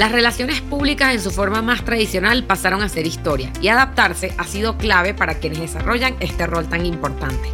Las 0.00 0.12
relaciones 0.12 0.62
públicas 0.62 1.12
en 1.12 1.20
su 1.20 1.30
forma 1.30 1.60
más 1.60 1.84
tradicional 1.84 2.44
pasaron 2.44 2.80
a 2.80 2.88
ser 2.88 3.06
historia 3.06 3.52
y 3.60 3.68
adaptarse 3.68 4.32
ha 4.38 4.44
sido 4.44 4.78
clave 4.78 5.12
para 5.12 5.34
quienes 5.34 5.60
desarrollan 5.60 6.16
este 6.20 6.46
rol 6.46 6.66
tan 6.70 6.86
importante. 6.86 7.50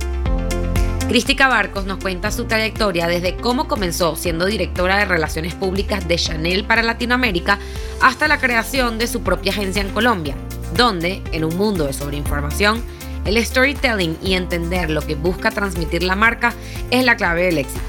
Cristica 1.09 1.49
Barcos 1.49 1.87
nos 1.87 1.99
cuenta 1.99 2.31
su 2.31 2.45
trayectoria 2.45 3.09
desde 3.09 3.35
cómo 3.35 3.67
comenzó 3.67 4.15
siendo 4.15 4.47
directora 4.47 4.97
de 4.97 5.07
Relaciones 5.07 5.57
Públicas 5.57 6.07
de 6.07 6.15
Chanel 6.15 6.65
para 6.65 6.85
Latinoamérica 6.85 7.59
hasta 8.01 8.29
la 8.29 8.39
creación 8.39 8.97
de 8.97 9.09
su 9.09 9.25
propia 9.25 9.51
agencia 9.51 9.83
en 9.83 9.91
Colombia, 9.91 10.37
donde, 10.77 11.25
en 11.33 11.43
un 11.43 11.57
mundo 11.57 11.89
de 11.89 11.95
sobreinformación, 11.95 12.81
el 13.25 13.45
storytelling 13.45 14.19
y 14.23 14.35
entender 14.35 14.89
lo 14.91 15.05
que 15.05 15.17
busca 15.17 15.51
transmitir 15.51 16.05
la 16.05 16.15
marca 16.15 16.55
es 16.93 17.05
la 17.05 17.17
clave 17.17 17.47
del 17.47 17.59
éxito. 17.59 17.83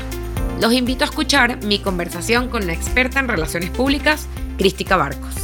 Los 0.60 0.74
invito 0.74 1.04
a 1.04 1.10
escuchar 1.10 1.64
mi 1.64 1.78
conversación 1.78 2.50
con 2.50 2.66
la 2.66 2.74
experta 2.74 3.20
en 3.20 3.28
relaciones 3.28 3.70
públicas, 3.70 4.28
Cristica 4.58 4.98
Barcos. 4.98 5.36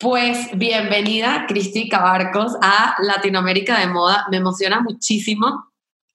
Pues 0.00 0.48
bienvenida, 0.58 1.46
Cristica 1.46 2.00
Barcos, 2.00 2.56
a 2.60 2.96
Latinoamérica 2.98 3.78
de 3.78 3.86
Moda. 3.86 4.26
Me 4.32 4.38
emociona 4.38 4.80
muchísimo 4.80 5.72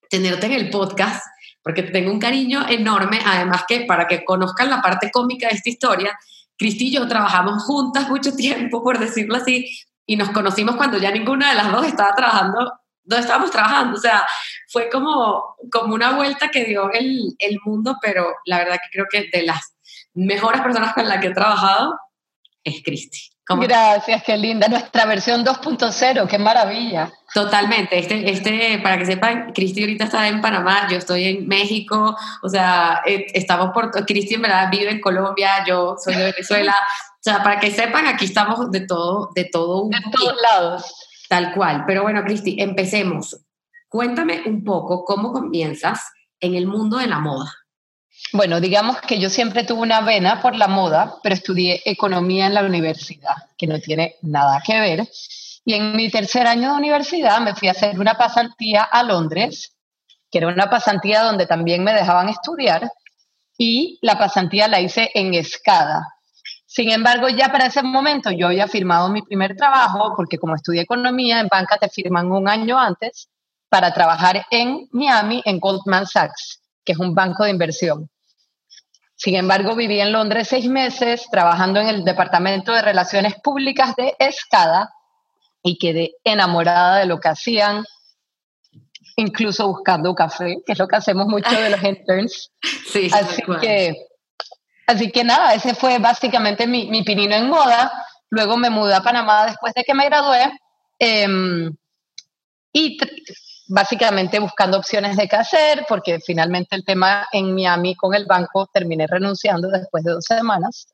tenerte 0.09 0.47
en 0.47 0.51
el 0.51 0.69
podcast 0.69 1.25
porque 1.63 1.83
tengo 1.83 2.11
un 2.11 2.19
cariño 2.19 2.67
enorme. 2.67 3.21
Además 3.25 3.63
que 3.65 3.85
para 3.85 4.07
que 4.07 4.25
conozcan 4.25 4.69
la 4.69 4.81
parte 4.81 5.09
cómica 5.09 5.47
de 5.47 5.55
esta 5.55 5.69
historia, 5.69 6.19
Cristi 6.57 6.87
y 6.87 6.95
yo 6.95 7.07
trabajamos 7.07 7.63
juntas 7.63 8.09
mucho 8.09 8.35
tiempo, 8.35 8.83
por 8.83 8.99
decirlo 8.99 9.37
así, 9.37 9.69
y 10.05 10.17
nos 10.17 10.31
conocimos 10.31 10.75
cuando 10.75 10.97
ya 10.97 11.11
ninguna 11.11 11.51
de 11.51 11.55
las 11.55 11.71
dos 11.71 11.87
estaba 11.87 12.13
trabajando 12.13 12.73
donde 13.07 13.21
estábamos 13.21 13.51
trabajando. 13.51 13.97
O 13.97 14.01
sea, 14.01 14.25
fue 14.69 14.89
como, 14.89 15.55
como 15.71 15.95
una 15.95 16.11
vuelta 16.11 16.49
que 16.49 16.65
dio 16.65 16.91
el, 16.91 17.35
el 17.39 17.57
mundo, 17.65 17.97
pero 18.01 18.27
la 18.45 18.59
verdad 18.59 18.75
que 18.75 18.89
creo 18.91 19.05
que 19.09 19.29
de 19.35 19.45
las 19.45 19.73
mejores 20.13 20.61
personas 20.61 20.93
con 20.93 21.07
las 21.07 21.19
que 21.19 21.27
he 21.27 21.33
trabajado 21.33 21.97
es 22.63 22.83
Cristi. 22.83 23.19
Gracias, 23.49 24.23
qué 24.23 24.35
linda. 24.35 24.67
Nuestra 24.67 25.05
versión 25.05 25.45
2.0, 25.45 26.27
qué 26.27 26.37
maravilla. 26.37 27.11
Totalmente. 27.33 27.97
Este, 27.97 28.29
este, 28.29 28.79
para 28.79 28.97
que 28.97 29.05
sepan, 29.05 29.53
Cristi 29.53 29.81
ahorita 29.81 30.05
está 30.05 30.27
en 30.27 30.41
Panamá, 30.41 30.87
yo 30.89 30.97
estoy 30.97 31.23
en 31.25 31.47
México, 31.47 32.17
o 32.43 32.49
sea, 32.49 33.01
eh, 33.05 33.25
estamos 33.33 33.71
por... 33.73 33.89
Cristi 34.05 34.35
en 34.35 34.41
verdad 34.41 34.69
vive 34.69 34.91
en 34.91 34.99
Colombia, 34.99 35.63
yo 35.65 35.95
soy 35.97 36.15
de 36.15 36.25
Venezuela. 36.31 36.75
O 37.13 37.23
sea, 37.23 37.41
para 37.41 37.59
que 37.59 37.71
sepan, 37.71 38.07
aquí 38.07 38.25
estamos 38.25 38.69
de 38.69 38.81
todo, 38.81 39.29
de 39.33 39.45
todo. 39.45 39.87
de 39.87 39.97
todos 40.11 40.35
lados. 40.41 41.06
Tal 41.27 41.53
cual. 41.53 41.83
Pero 41.85 42.03
bueno, 42.03 42.23
Cristi, 42.23 42.57
empecemos. 42.59 43.37
Cuéntame 43.89 44.43
un 44.45 44.63
poco 44.63 45.05
cómo 45.05 45.31
comienzas 45.31 46.01
en 46.39 46.55
el 46.55 46.67
mundo 46.67 46.97
de 46.97 47.07
la 47.07 47.19
moda. 47.19 47.53
Bueno, 48.33 48.59
digamos 48.59 48.99
que 49.01 49.19
yo 49.19 49.29
siempre 49.29 49.63
tuve 49.63 49.81
una 49.81 50.01
vena 50.01 50.41
por 50.41 50.55
la 50.55 50.67
moda, 50.67 51.15
pero 51.23 51.35
estudié 51.35 51.81
economía 51.85 52.47
en 52.47 52.53
la 52.53 52.63
universidad, 52.63 53.35
que 53.57 53.67
no 53.67 53.79
tiene 53.79 54.15
nada 54.21 54.61
que 54.65 54.79
ver. 54.79 55.07
Y 55.63 55.73
en 55.73 55.95
mi 55.95 56.09
tercer 56.09 56.47
año 56.47 56.71
de 56.71 56.77
universidad 56.77 57.39
me 57.41 57.55
fui 57.55 57.67
a 57.67 57.71
hacer 57.71 57.99
una 57.99 58.15
pasantía 58.15 58.83
a 58.83 59.03
Londres, 59.03 59.75
que 60.31 60.39
era 60.39 60.47
una 60.47 60.69
pasantía 60.69 61.23
donde 61.23 61.45
también 61.45 61.83
me 61.83 61.93
dejaban 61.93 62.29
estudiar, 62.29 62.89
y 63.57 63.97
la 64.01 64.17
pasantía 64.17 64.67
la 64.67 64.81
hice 64.81 65.09
en 65.13 65.33
Escada, 65.33 66.16
sin 66.67 66.91
embargo, 66.91 67.29
ya 67.29 67.49
para 67.49 67.67
ese 67.67 67.81
momento 67.81 68.29
yo 68.29 68.47
había 68.47 68.67
firmado 68.67 69.07
mi 69.09 69.21
primer 69.21 69.55
trabajo, 69.55 70.13
porque 70.17 70.37
como 70.37 70.53
estudié 70.53 70.81
economía, 70.81 71.39
en 71.39 71.47
banca 71.47 71.77
te 71.77 71.87
firman 71.87 72.29
un 72.29 72.49
año 72.49 72.77
antes 72.77 73.29
para 73.69 73.93
trabajar 73.93 74.45
en 74.51 74.89
Miami, 74.91 75.41
en 75.45 75.61
Goldman 75.61 76.05
Sachs, 76.05 76.61
que 76.83 76.91
es 76.91 76.99
un 76.99 77.15
banco 77.15 77.45
de 77.45 77.51
inversión. 77.51 78.09
Sin 79.15 79.35
embargo, 79.35 79.75
viví 79.75 79.99
en 80.01 80.11
Londres 80.11 80.49
seis 80.49 80.67
meses 80.67 81.27
trabajando 81.31 81.79
en 81.79 81.87
el 81.87 82.03
Departamento 82.03 82.73
de 82.73 82.81
Relaciones 82.81 83.35
Públicas 83.41 83.95
de 83.95 84.15
Escada 84.19 84.93
y 85.63 85.77
quedé 85.77 86.15
enamorada 86.25 86.97
de 86.97 87.05
lo 87.05 87.21
que 87.21 87.29
hacían, 87.29 87.85
incluso 89.15 89.69
buscando 89.69 90.13
café, 90.13 90.57
que 90.65 90.73
es 90.73 90.79
lo 90.79 90.87
que 90.87 90.97
hacemos 90.97 91.27
mucho 91.27 91.49
de 91.49 91.69
los 91.69 91.81
interns. 91.83 92.51
Sí, 92.91 93.09
Así 93.13 93.41
que 93.61 94.06
Así 94.87 95.11
que 95.11 95.25
nada, 95.25 95.53
ese 95.53 95.75
fue 95.75 95.99
básicamente 95.99 96.65
mi, 96.65 96.87
mi 96.87 97.03
pinino 97.03 97.35
en 97.35 97.49
moda. 97.49 97.91
Luego 98.29 98.55
me 98.55 98.69
mudé 98.69 98.95
a 98.95 99.03
Panamá 99.03 99.45
después 99.45 99.73
de 99.73 99.83
que 99.83 99.93
me 99.93 100.05
gradué. 100.05 100.49
Em, 100.97 101.75
y 102.71 102.97
básicamente 103.67 104.39
buscando 104.39 104.77
opciones 104.77 105.17
de 105.17 105.27
qué 105.27 105.35
hacer, 105.35 105.85
porque 105.89 106.19
finalmente 106.25 106.77
el 106.77 106.85
tema 106.85 107.27
en 107.33 107.53
Miami 107.53 107.95
con 107.95 108.15
el 108.15 108.25
banco 108.25 108.67
terminé 108.67 109.07
renunciando 109.07 109.67
después 109.67 110.05
de 110.05 110.11
dos 110.11 110.23
semanas. 110.23 110.87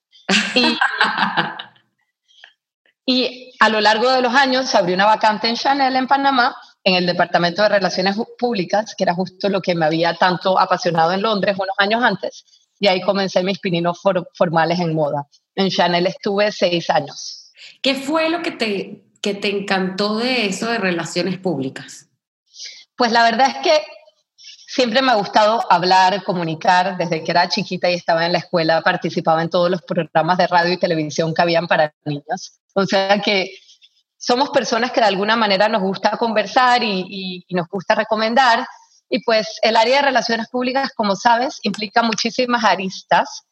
Y, 0.56 0.76
y 3.06 3.56
a 3.60 3.70
lo 3.70 3.80
largo 3.80 4.10
de 4.10 4.24
los 4.24 4.34
años 4.34 4.68
se 4.68 4.78
abrió 4.78 4.96
una 4.96 5.06
vacante 5.06 5.50
en 5.50 5.56
Chanel 5.56 5.96
en 5.96 6.08
Panamá, 6.08 6.56
en 6.84 6.96
el 6.96 7.06
Departamento 7.06 7.62
de 7.62 7.70
Relaciones 7.70 8.18
Públicas, 8.40 8.96
que 8.98 9.04
era 9.04 9.14
justo 9.14 9.50
lo 9.50 9.62
que 9.62 9.76
me 9.76 9.86
había 9.86 10.16
tanto 10.16 10.60
apasionado 10.60 11.12
en 11.12 11.22
Londres 11.22 11.56
unos 11.60 11.76
años 11.78 12.04
antes 12.04 12.44
y 12.80 12.88
ahí 12.88 13.02
comencé 13.02 13.44
mis 13.44 13.60
pininos 13.60 14.02
formales 14.34 14.80
en 14.80 14.94
moda. 14.94 15.28
En 15.56 15.70
Chanel 15.70 16.08
estuve 16.08 16.52
seis 16.52 16.90
años. 16.90 17.52
¿Qué 17.82 17.96
fue 17.96 18.30
lo 18.30 18.42
que 18.42 18.52
te, 18.52 19.04
que 19.22 19.34
te 19.34 19.50
encantó 19.50 20.18
de 20.18 20.48
eso 20.48 20.68
de 20.68 20.78
relaciones 20.78 21.38
públicas? 21.38 22.08
Pues 22.96 23.12
la 23.12 23.24
verdad 23.24 23.48
es 23.48 23.58
que 23.64 23.84
siempre 24.68 25.02
me 25.02 25.12
ha 25.12 25.16
gustado 25.16 25.64
hablar, 25.70 26.24
comunicar. 26.24 26.98
Desde 26.98 27.24
que 27.24 27.32
era 27.32 27.48
chiquita 27.48 27.90
y 27.90 27.96
estaba 27.96 28.26
en 28.26 28.34
la 28.34 28.40
escuela, 28.40 28.82
participaba 28.82 29.42
en 29.42 29.50
todos 29.50 29.70
los 29.70 29.82
programas 29.82 30.38
de 30.38 30.48
radio 30.48 30.74
y 30.74 30.78
televisión 30.78 31.34
que 31.34 31.42
habían 31.42 31.68
para 31.68 31.94
niños. 32.06 32.60
O 32.74 32.86
sea 32.86 33.20
que 33.20 33.56
somos 34.18 34.50
personas 34.50 34.92
que 34.92 35.02
de 35.02 35.08
alguna 35.08 35.36
manera 35.36 35.70
nos 35.70 35.82
gusta 35.82 36.18
conversar 36.18 36.84
y, 36.84 37.46
y 37.48 37.56
nos 37.56 37.68
gusta 37.68 37.96
recomendar 37.96 38.66
y 39.10 39.24
pues 39.24 39.60
el 39.62 39.76
área 39.76 39.98
de 39.98 40.08
relaciones 40.08 40.48
públicas, 40.50 40.92
como 40.96 41.16
sabes, 41.16 41.60
implica 41.64 42.02
muchísimas 42.04 42.64
aristas 42.64 43.44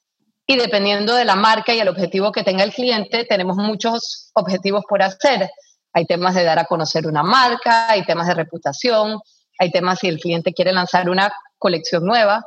y 0.47 0.57
dependiendo 0.57 1.15
de 1.15 1.25
la 1.25 1.35
marca 1.35 1.73
y 1.73 1.79
el 1.79 1.87
objetivo 1.87 2.31
que 2.31 2.43
tenga 2.43 2.63
el 2.63 2.73
cliente, 2.73 3.25
tenemos 3.25 3.57
muchos 3.57 4.31
objetivos 4.33 4.83
por 4.87 5.01
hacer. 5.01 5.49
Hay 5.93 6.05
temas 6.05 6.35
de 6.35 6.43
dar 6.43 6.59
a 6.59 6.65
conocer 6.65 7.07
una 7.07 7.23
marca, 7.23 7.89
hay 7.89 8.03
temas 8.05 8.27
de 8.27 8.33
reputación, 8.33 9.19
hay 9.59 9.71
temas 9.71 9.99
si 9.99 10.07
el 10.07 10.19
cliente 10.19 10.53
quiere 10.53 10.73
lanzar 10.73 11.09
una 11.09 11.31
colección 11.57 12.05
nueva. 12.05 12.45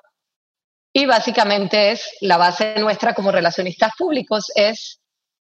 Y 0.93 1.07
básicamente 1.07 1.93
es 1.93 2.09
la 2.21 2.37
base 2.37 2.75
nuestra 2.79 3.15
como 3.15 3.33
relacionistas 3.33 3.93
públicos 3.97 4.51
es 4.55 5.01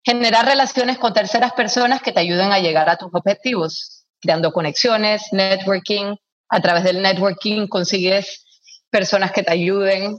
generar 0.03 0.45
relaciones 0.45 0.97
con 0.97 1.13
terceras 1.13 1.51
personas 1.53 2.01
que 2.01 2.11
te 2.11 2.21
ayuden 2.21 2.51
a 2.51 2.59
llegar 2.59 2.89
a 2.89 2.95
tus 2.95 3.09
objetivos, 3.11 4.05
creando 4.21 4.53
conexiones, 4.53 5.23
networking, 5.33 6.15
a 6.49 6.61
través 6.61 6.83
del 6.83 7.01
networking 7.01 7.67
consigues 7.67 8.45
personas 8.89 9.31
que 9.31 9.43
te 9.43 9.51
ayuden. 9.51 10.17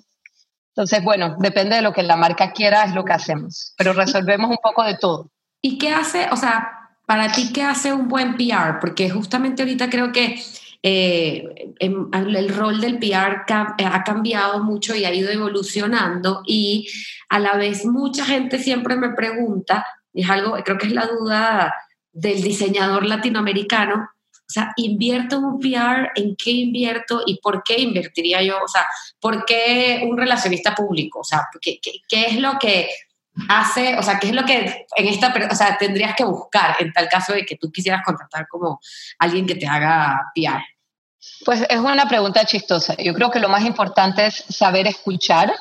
Entonces, 0.75 1.03
bueno, 1.03 1.37
depende 1.39 1.77
de 1.77 1.83
lo 1.83 1.93
que 1.93 2.03
la 2.03 2.17
marca 2.17 2.53
quiera, 2.53 2.85
es 2.85 2.95
lo 2.95 3.05
que 3.05 3.13
hacemos, 3.13 3.75
pero 3.77 3.93
resolvemos 3.93 4.51
un 4.51 4.59
poco 4.63 4.85
de 4.85 4.97
todo. 4.97 5.31
¿Y 5.61 5.79
qué 5.79 5.93
hace, 5.93 6.29
o 6.31 6.37
sea, 6.37 6.71
para 7.07 7.33
ti, 7.33 7.53
qué 7.53 7.63
hace 7.63 7.93
un 7.93 8.09
buen 8.09 8.37
PR? 8.37 8.79
Porque 8.81 9.11
justamente 9.11 9.63
ahorita 9.63 9.91
creo 9.91 10.13
que 10.13 10.41
eh, 10.83 11.75
el 11.81 12.55
rol 12.55 12.81
del 12.81 12.99
PR 12.99 13.45
ha 13.49 14.05
cambiado 14.05 14.63
mucho 14.63 14.95
y 14.95 15.05
ha 15.05 15.13
ido 15.13 15.31
evolucionando 15.31 16.43
y 16.47 16.89
a 17.29 17.41
la 17.41 17.57
vez 17.57 17.85
mucha 17.85 18.25
gente 18.25 18.59
siempre 18.59 18.97
me 18.97 19.11
pregunta, 19.11 19.85
y 20.13 20.23
es 20.23 20.31
algo, 20.31 20.57
creo 20.65 20.79
que 20.79 20.87
es 20.87 20.93
la 20.93 21.07
duda 21.07 21.75
del 22.13 22.43
diseñador 22.43 23.05
latinoamericano, 23.05 24.09
o 24.49 24.53
sea, 24.53 24.73
invierto 24.77 25.39
un 25.39 25.61
PR, 25.61 26.11
¿en 26.15 26.35
qué 26.35 26.50
invierto 26.50 27.23
y 27.27 27.39
por 27.39 27.62
qué 27.62 27.79
invertiría 27.81 28.43
yo? 28.43 28.56
O 28.65 28.69
sea, 28.69 28.87
¿por 29.21 29.45
qué 29.45 30.03
un 30.09 30.17
relacionista 30.17 30.75
público? 30.75 31.21
O 31.21 31.25
sea, 31.25 31.49
¿qué, 31.61 31.79
qué, 31.83 32.27
es 32.27 32.41
lo 32.41 32.59
que 32.59 32.89
hace, 33.50 33.99
o 33.99 34.03
sea, 34.03 34.19
qué 34.19 34.29
es 34.29 34.33
lo 34.33 34.47
que 34.47 34.87
en 34.97 35.06
esta, 35.06 35.35
o 35.50 35.55
sea, 35.55 35.77
tendrías 35.77 36.17
que 36.17 36.25
buscar 36.25 36.77
en 36.81 36.95
tal 36.95 37.11
caso 37.11 37.35
de 37.35 37.45
que 37.45 37.56
tú 37.56 37.71
quisieras 37.71 38.03
contratar 38.03 38.49
como 38.49 38.81
alguien 39.19 39.47
que 39.47 39.55
te 39.55 39.67
haga 39.67 40.33
PR? 40.35 40.62
Pues 41.44 41.67
es 41.69 41.79
una 41.79 42.09
pregunta 42.09 42.47
chistosa. 42.47 42.97
Yo 42.97 43.12
creo 43.12 43.31
que 43.31 43.41
lo 43.41 43.51
más 43.51 43.65
importante 43.65 44.25
es 44.25 44.44
saber 44.49 44.87
escuchar, 44.87 45.53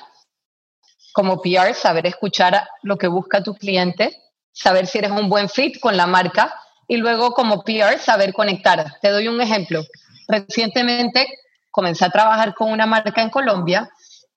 como 1.12 1.42
PR, 1.42 1.74
saber 1.74 2.06
escuchar 2.06 2.70
lo 2.84 2.98
que 2.98 3.08
busca 3.08 3.44
tu 3.44 3.54
cliente, 3.54 4.18
saber 4.54 4.88
si 4.88 5.00
eres 5.00 5.12
un 5.12 5.28
buen 5.28 5.50
fit 5.50 5.78
con 5.82 5.98
la 5.98 6.08
marca 6.08 6.54
y 6.88 6.98
luego 6.98 7.32
como 7.32 7.64
PR 7.64 8.00
saber 8.00 8.34
conectar. 8.34 9.00
Te 9.02 9.10
doy 9.10 9.28
un 9.28 9.42
ejemplo. 9.42 9.84
Recientemente 10.28 11.28
comencé 11.70 12.06
a 12.06 12.10
trabajar 12.10 12.54
con 12.56 12.72
una 12.72 12.86
marca 12.86 13.22
en 13.22 13.30
Colombia 13.30 13.90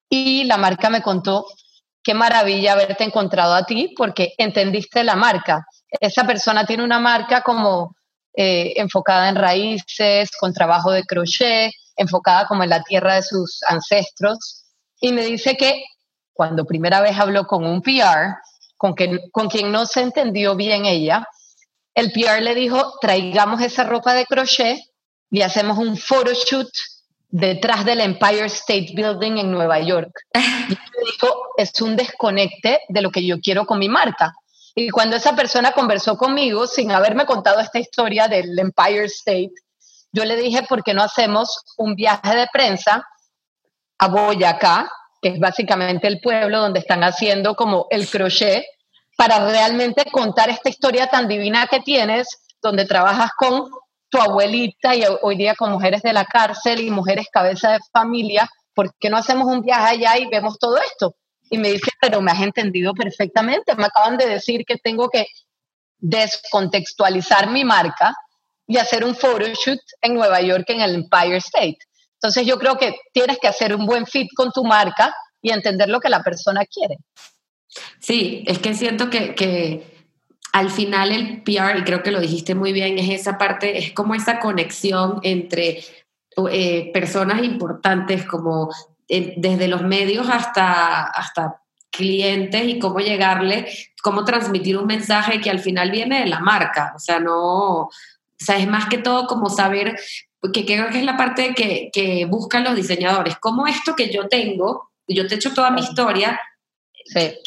y 0.08 0.44
la 0.44 0.56
marca 0.56 0.90
me 0.90 1.02
contó 1.02 1.46
qué 2.02 2.14
maravilla 2.14 2.72
haberte 2.72 3.04
encontrado 3.04 3.54
a 3.54 3.64
ti 3.64 3.94
porque 3.96 4.34
entendiste 4.36 5.04
la 5.04 5.14
marca. 5.14 5.64
Esa 6.00 6.26
persona 6.26 6.66
tiene 6.66 6.82
una 6.82 6.98
marca 6.98 7.42
como 7.42 7.94
eh, 8.34 8.74
enfocada 8.76 9.28
en 9.28 9.36
raíces, 9.36 10.30
con 10.38 10.52
trabajo 10.52 10.90
de 10.90 11.04
crochet, 11.04 11.72
enfocada 11.96 12.46
como 12.46 12.64
en 12.64 12.70
la 12.70 12.82
tierra 12.82 13.14
de 13.14 13.22
sus 13.22 13.60
ancestros. 13.68 14.64
Y 15.00 15.12
me 15.12 15.24
dice 15.24 15.56
que 15.56 15.84
cuando 16.32 16.64
primera 16.64 17.00
vez 17.00 17.18
habló 17.18 17.46
con 17.46 17.64
un 17.64 17.82
PR, 17.82 18.36
con, 18.76 18.94
con 19.32 19.48
quien 19.48 19.70
no 19.70 19.86
se 19.86 20.00
entendió 20.00 20.56
bien 20.56 20.86
ella, 20.86 21.26
el 21.94 22.12
PR 22.12 22.40
le 22.40 22.54
dijo, 22.54 22.94
traigamos 23.00 23.60
esa 23.60 23.84
ropa 23.84 24.14
de 24.14 24.26
crochet 24.26 24.78
y 25.30 25.42
hacemos 25.42 25.78
un 25.78 25.96
photoshoot 25.96 26.70
detrás 27.28 27.84
del 27.84 28.00
Empire 28.00 28.46
State 28.46 28.92
Building 28.94 29.38
en 29.38 29.50
Nueva 29.50 29.80
York. 29.80 30.10
Y 30.68 30.76
dijo, 31.12 31.42
es 31.56 31.80
un 31.80 31.96
desconecte 31.96 32.80
de 32.88 33.00
lo 33.00 33.10
que 33.10 33.24
yo 33.24 33.40
quiero 33.40 33.66
con 33.66 33.78
mi 33.78 33.88
marca. 33.88 34.34
Y 34.74 34.90
cuando 34.90 35.16
esa 35.16 35.34
persona 35.34 35.72
conversó 35.72 36.16
conmigo, 36.16 36.66
sin 36.66 36.92
haberme 36.92 37.26
contado 37.26 37.60
esta 37.60 37.78
historia 37.78 38.28
del 38.28 38.58
Empire 38.58 39.04
State, 39.04 39.52
yo 40.12 40.24
le 40.24 40.36
dije, 40.36 40.62
¿por 40.64 40.82
qué 40.82 40.94
no 40.94 41.02
hacemos 41.02 41.64
un 41.76 41.94
viaje 41.94 42.36
de 42.36 42.46
prensa 42.52 43.04
a 43.98 44.08
Boyacá, 44.08 44.90
que 45.20 45.28
es 45.30 45.38
básicamente 45.38 46.06
el 46.08 46.20
pueblo 46.20 46.60
donde 46.60 46.80
están 46.80 47.04
haciendo 47.04 47.54
como 47.54 47.86
el 47.90 48.08
crochet, 48.08 48.64
para 49.20 49.50
realmente 49.50 50.06
contar 50.10 50.48
esta 50.48 50.70
historia 50.70 51.06
tan 51.06 51.28
divina 51.28 51.66
que 51.66 51.80
tienes, 51.80 52.26
donde 52.62 52.86
trabajas 52.86 53.32
con 53.36 53.68
tu 54.08 54.18
abuelita 54.18 54.96
y 54.96 55.04
hoy 55.20 55.36
día 55.36 55.54
con 55.54 55.72
mujeres 55.72 56.00
de 56.00 56.14
la 56.14 56.24
cárcel 56.24 56.80
y 56.80 56.90
mujeres 56.90 57.26
cabeza 57.30 57.72
de 57.72 57.80
familia, 57.92 58.48
¿por 58.72 58.94
qué 58.98 59.10
no 59.10 59.18
hacemos 59.18 59.46
un 59.46 59.60
viaje 59.60 59.90
allá 59.90 60.16
y 60.16 60.26
vemos 60.30 60.58
todo 60.58 60.78
esto? 60.78 61.16
Y 61.50 61.58
me 61.58 61.70
dice, 61.70 61.90
pero 62.00 62.22
me 62.22 62.32
has 62.32 62.40
entendido 62.40 62.94
perfectamente, 62.94 63.74
me 63.74 63.84
acaban 63.84 64.16
de 64.16 64.26
decir 64.26 64.64
que 64.64 64.78
tengo 64.78 65.10
que 65.10 65.26
descontextualizar 65.98 67.50
mi 67.50 67.62
marca 67.62 68.14
y 68.66 68.78
hacer 68.78 69.04
un 69.04 69.14
photoshoot 69.14 69.80
en 70.00 70.14
Nueva 70.14 70.40
York 70.40 70.64
en 70.68 70.80
el 70.80 70.94
Empire 70.94 71.36
State. 71.36 71.76
Entonces 72.14 72.46
yo 72.46 72.58
creo 72.58 72.78
que 72.78 72.96
tienes 73.12 73.36
que 73.38 73.48
hacer 73.48 73.76
un 73.76 73.84
buen 73.84 74.06
fit 74.06 74.28
con 74.34 74.50
tu 74.50 74.64
marca 74.64 75.14
y 75.42 75.52
entender 75.52 75.90
lo 75.90 76.00
que 76.00 76.08
la 76.08 76.22
persona 76.22 76.64
quiere. 76.64 76.96
Sí, 77.98 78.44
es 78.46 78.58
que 78.58 78.74
siento 78.74 79.10
que, 79.10 79.34
que 79.34 79.90
al 80.52 80.70
final 80.70 81.12
el 81.12 81.42
PR, 81.42 81.78
y 81.78 81.84
creo 81.84 82.02
que 82.02 82.10
lo 82.10 82.20
dijiste 82.20 82.54
muy 82.54 82.72
bien, 82.72 82.98
es 82.98 83.08
esa 83.08 83.38
parte, 83.38 83.78
es 83.78 83.92
como 83.92 84.14
esa 84.14 84.40
conexión 84.40 85.20
entre 85.22 85.84
eh, 86.50 86.90
personas 86.92 87.42
importantes 87.42 88.24
como 88.24 88.70
eh, 89.08 89.34
desde 89.36 89.68
los 89.68 89.82
medios 89.82 90.28
hasta, 90.28 91.02
hasta 91.02 91.62
clientes 91.90 92.64
y 92.64 92.78
cómo 92.78 93.00
llegarle, 93.00 93.66
cómo 94.02 94.24
transmitir 94.24 94.76
un 94.76 94.86
mensaje 94.86 95.40
que 95.40 95.50
al 95.50 95.58
final 95.58 95.90
viene 95.90 96.20
de 96.20 96.26
la 96.26 96.40
marca. 96.40 96.92
O 96.96 96.98
sea, 96.98 97.20
no, 97.20 97.82
o 97.82 97.90
sea, 98.38 98.56
es 98.56 98.68
más 98.68 98.88
que 98.88 98.98
todo 98.98 99.26
como 99.26 99.50
saber, 99.50 99.98
que 100.52 100.64
creo 100.64 100.88
que 100.88 100.98
es 100.98 101.04
la 101.04 101.16
parte 101.16 101.54
que, 101.54 101.90
que 101.92 102.24
buscan 102.26 102.64
los 102.64 102.74
diseñadores, 102.74 103.36
cómo 103.38 103.66
esto 103.66 103.94
que 103.94 104.10
yo 104.10 104.28
tengo, 104.28 104.90
yo 105.06 105.26
te 105.26 105.34
he 105.34 105.36
hecho 105.36 105.52
toda 105.52 105.70
mi 105.70 105.82
historia, 105.82 106.40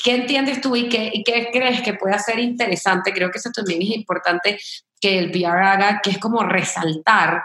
¿Qué 0.03 0.15
entiendes 0.15 0.61
tú 0.61 0.75
y 0.75 0.89
qué, 0.89 1.11
y 1.13 1.23
qué 1.23 1.49
crees 1.51 1.81
que 1.81 1.93
puede 1.93 2.17
ser 2.19 2.39
interesante? 2.39 3.13
Creo 3.13 3.31
que 3.31 3.37
eso 3.37 3.51
también 3.51 3.81
es 3.81 3.89
importante 3.89 4.59
que 4.99 5.19
el 5.19 5.31
PR 5.31 5.63
haga, 5.63 6.01
que 6.01 6.11
es 6.11 6.17
como 6.17 6.43
resaltar 6.43 7.43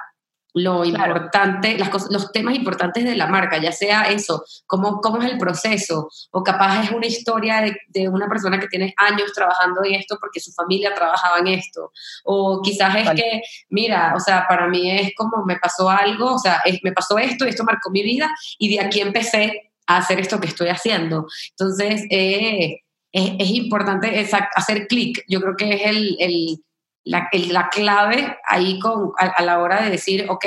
lo 0.55 0.85
importante, 0.85 1.79
las 1.79 1.89
cosas, 1.89 2.11
los 2.11 2.33
temas 2.33 2.55
importantes 2.55 3.05
de 3.05 3.17
la 3.17 3.27
marca, 3.27 3.59
ya 3.59 3.73
sea 3.73 4.05
eso, 4.05 4.45
cómo, 4.67 5.01
cómo 5.01 5.23
es 5.23 5.31
el 5.31 5.39
proceso, 5.39 6.09
o 6.31 6.43
capaz 6.43 6.85
es 6.85 6.91
una 6.91 7.07
historia 7.07 7.61
de, 7.61 7.77
de, 7.89 8.09
una 8.09 8.29
persona 8.29 8.59
que 8.59 8.67
tiene 8.67 8.95
años 8.97 9.33
trabajando 9.33 9.85
en 9.85 9.95
esto 9.95 10.17
porque 10.21 10.41
su 10.41 10.53
familia 10.53 10.95
trabajaba 10.95 11.39
en 11.39 11.49
esto, 11.49 11.93
o 12.25 12.61
quizás 12.63 12.97
es 12.97 13.11
que, 13.11 13.43
mira, 13.69 14.15
o 14.17 14.21
sea, 14.21 14.47
para 14.49 14.69
mí 14.69 14.91
es 14.91 15.13
como 15.17 15.45
me 15.45 15.57
pasó 15.57 15.89
algo, 15.89 16.35
o 16.35 16.39
sea, 16.39 16.63
es, 16.65 16.81
me 16.83 16.93
pasó 16.93 17.19
esto 17.19 17.47
y 17.47 17.51
esto 17.51 17.65
marcó 17.65 17.91
mi 17.91 18.03
vida 18.03 18.31
y 18.59 18.75
de 18.75 18.81
aquí 18.81 19.01
empecé 19.01 19.68
hacer 19.97 20.21
esto 20.21 20.41
que 20.41 20.49
estoy 20.49 20.69
haciendo. 20.69 21.27
Entonces, 21.51 22.05
eh, 22.11 22.81
es, 23.13 23.51
importante 23.51 24.29
hacer 24.55 24.87
clic. 24.87 25.25
Yo 25.29 25.41
creo 25.41 25.57
que 25.57 25.71
es 25.75 25.83
el, 25.87 26.63
la, 27.05 27.29
la, 27.33 27.69
clave 27.69 28.37
ahí 28.47 28.79
con, 28.79 29.13
a, 29.19 29.43
la 29.43 29.59
hora 29.61 29.83
de 29.83 29.91
decir, 29.91 30.27
ok, 30.29 30.47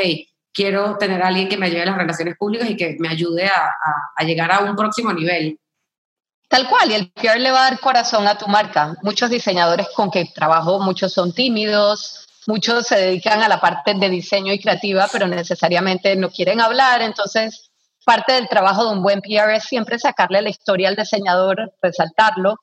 quiero 0.53 0.97
tener 0.97 1.21
a 1.23 1.27
alguien 1.27 1.49
que 1.49 1.57
me 1.57 1.65
ayude 1.65 1.81
en 1.81 1.89
las 1.89 1.97
relaciones 1.97 2.37
públicas 2.37 2.69
y 2.69 2.77
que 2.77 2.95
me 2.99 3.09
ayude 3.09 3.47
a 3.47 4.23
llegar 4.23 4.51
a 4.51 4.59
un 4.59 4.75
próximo 4.75 5.11
nivel. 5.11 5.57
Tal 6.51 6.67
cual, 6.67 6.91
y 6.91 6.95
el 6.95 7.09
PR 7.11 7.39
le 7.39 7.49
va 7.49 7.65
a 7.65 7.69
dar 7.69 7.79
corazón 7.79 8.27
a 8.27 8.37
tu 8.37 8.45
marca. 8.49 8.93
Muchos 9.03 9.29
diseñadores 9.29 9.87
con 9.95 10.11
que 10.11 10.25
trabajo, 10.25 10.81
muchos 10.81 11.13
son 11.13 11.31
tímidos, 11.33 12.27
muchos 12.45 12.87
se 12.87 12.97
dedican 12.97 13.41
a 13.41 13.47
la 13.47 13.61
parte 13.61 13.93
de 13.93 14.09
diseño 14.09 14.51
y 14.51 14.59
creativa, 14.59 15.07
pero 15.09 15.27
necesariamente 15.27 16.13
no 16.17 16.29
quieren 16.29 16.59
hablar, 16.59 17.01
entonces 17.03 17.70
parte 18.05 18.33
del 18.33 18.47
trabajo 18.47 18.85
de 18.85 18.91
un 18.91 19.03
buen 19.03 19.21
PR 19.21 19.55
es 19.55 19.63
siempre 19.63 19.99
sacarle 19.99 20.41
la 20.41 20.49
historia 20.49 20.89
al 20.89 20.95
diseñador, 20.95 21.73
resaltarlo 21.81 22.57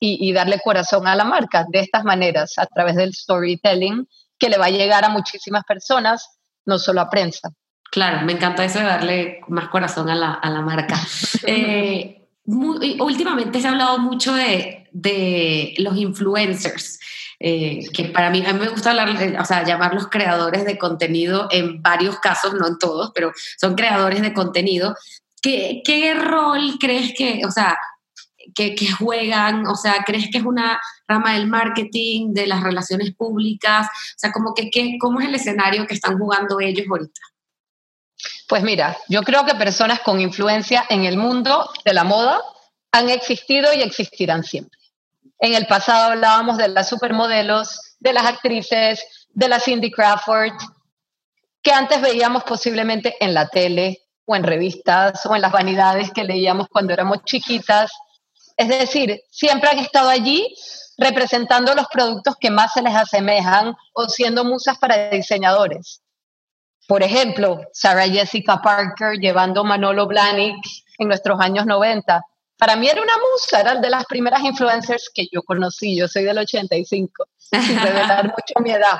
y, 0.00 0.32
darle 0.32 0.60
corazón 0.60 1.08
a 1.08 1.16
la 1.16 1.24
marca 1.24 1.66
de 1.68 1.80
estas 1.80 2.04
maneras, 2.04 2.54
a 2.56 2.66
través 2.66 2.94
del 2.94 3.12
storytelling, 3.12 4.06
que 4.38 4.48
le 4.48 4.56
va 4.56 4.66
a 4.66 4.70
llegar 4.70 5.04
a 5.04 5.08
muchísimas 5.08 5.64
personas, 5.64 6.38
no 6.64 6.78
solo 6.78 7.00
a 7.00 7.10
prensa. 7.10 7.50
Claro, 7.90 8.24
me 8.24 8.34
encanta 8.34 8.64
eso 8.64 8.78
de 8.78 8.84
darle 8.84 9.40
más 9.48 9.68
corazón 9.68 10.08
a 10.08 10.14
la, 10.14 10.34
a 10.34 10.50
la 10.50 10.60
marca. 10.60 10.96
eh, 11.46 12.28
últimamente 12.46 13.60
se 13.60 13.66
ha 13.66 13.72
hablado 13.72 13.98
mucho 13.98 14.34
de, 14.34 14.88
de 14.92 15.74
los 15.78 15.96
influencers. 15.96 17.00
Eh, 17.40 17.86
que 17.92 18.06
para 18.06 18.30
mí, 18.30 18.42
me 18.42 18.68
gusta 18.68 18.90
hablar, 18.90 19.10
o 19.10 19.44
sea, 19.44 19.64
llamarlos 19.64 20.08
creadores 20.08 20.64
de 20.64 20.76
contenido 20.76 21.48
en 21.52 21.80
varios 21.82 22.18
casos, 22.18 22.54
no 22.54 22.66
en 22.66 22.78
todos, 22.78 23.12
pero 23.14 23.32
son 23.60 23.74
creadores 23.74 24.22
de 24.22 24.32
contenido. 24.32 24.96
¿Qué, 25.40 25.82
qué 25.84 26.14
rol 26.14 26.78
crees 26.80 27.14
que, 27.16 27.42
o 27.46 27.50
sea, 27.50 27.78
que, 28.54 28.74
que, 28.74 28.90
juegan? 28.90 29.66
O 29.68 29.76
sea, 29.76 30.02
¿crees 30.04 30.30
que 30.32 30.38
es 30.38 30.44
una 30.44 30.80
rama 31.06 31.34
del 31.34 31.46
marketing, 31.46 32.32
de 32.32 32.48
las 32.48 32.62
relaciones 32.62 33.14
públicas? 33.14 33.86
O 33.86 34.18
sea, 34.18 34.32
como 34.32 34.52
que, 34.54 34.68
que, 34.70 34.96
¿cómo 34.98 35.20
es 35.20 35.28
el 35.28 35.36
escenario 35.36 35.86
que 35.86 35.94
están 35.94 36.18
jugando 36.18 36.58
ellos 36.58 36.86
ahorita? 36.90 37.20
Pues 38.48 38.64
mira, 38.64 38.96
yo 39.08 39.22
creo 39.22 39.44
que 39.44 39.54
personas 39.54 40.00
con 40.00 40.20
influencia 40.20 40.84
en 40.88 41.04
el 41.04 41.16
mundo 41.16 41.70
de 41.84 41.94
la 41.94 42.02
moda 42.02 42.40
han 42.90 43.10
existido 43.10 43.72
y 43.74 43.82
existirán 43.82 44.42
siempre. 44.42 44.77
En 45.40 45.54
el 45.54 45.66
pasado 45.66 46.12
hablábamos 46.12 46.56
de 46.56 46.68
las 46.68 46.88
supermodelos, 46.88 47.96
de 48.00 48.12
las 48.12 48.26
actrices, 48.26 49.26
de 49.28 49.48
la 49.48 49.60
Cindy 49.60 49.90
Crawford, 49.90 50.52
que 51.62 51.70
antes 51.70 52.00
veíamos 52.00 52.42
posiblemente 52.44 53.16
en 53.20 53.34
la 53.34 53.48
tele 53.48 53.98
o 54.24 54.34
en 54.34 54.42
revistas 54.42 55.24
o 55.26 55.36
en 55.36 55.42
las 55.42 55.52
vanidades 55.52 56.10
que 56.10 56.24
leíamos 56.24 56.68
cuando 56.68 56.92
éramos 56.92 57.22
chiquitas. 57.24 57.92
Es 58.56 58.68
decir, 58.68 59.20
siempre 59.30 59.70
han 59.70 59.78
estado 59.78 60.08
allí 60.08 60.54
representando 60.96 61.74
los 61.74 61.86
productos 61.86 62.34
que 62.40 62.50
más 62.50 62.72
se 62.72 62.82
les 62.82 62.94
asemejan 62.94 63.76
o 63.92 64.08
siendo 64.08 64.44
musas 64.44 64.76
para 64.78 65.10
diseñadores. 65.10 66.02
Por 66.88 67.02
ejemplo, 67.04 67.60
Sarah 67.72 68.08
Jessica 68.08 68.60
Parker 68.60 69.18
llevando 69.20 69.62
Manolo 69.62 70.06
Blahnik 70.08 70.56
en 70.98 71.06
nuestros 71.06 71.38
años 71.40 71.66
90 71.66 72.20
para 72.58 72.76
mí 72.76 72.88
era 72.88 73.00
una 73.00 73.14
musa, 73.16 73.60
era 73.60 73.76
de 73.76 73.88
las 73.88 74.04
primeras 74.06 74.42
influencers 74.42 75.10
que 75.14 75.28
yo 75.32 75.42
conocí, 75.42 75.96
yo 75.96 76.08
soy 76.08 76.24
del 76.24 76.38
85, 76.38 77.28
sin 77.38 77.60
revelar 77.82 78.24
mucho 78.24 78.54
mi 78.60 78.72
edad. 78.72 78.98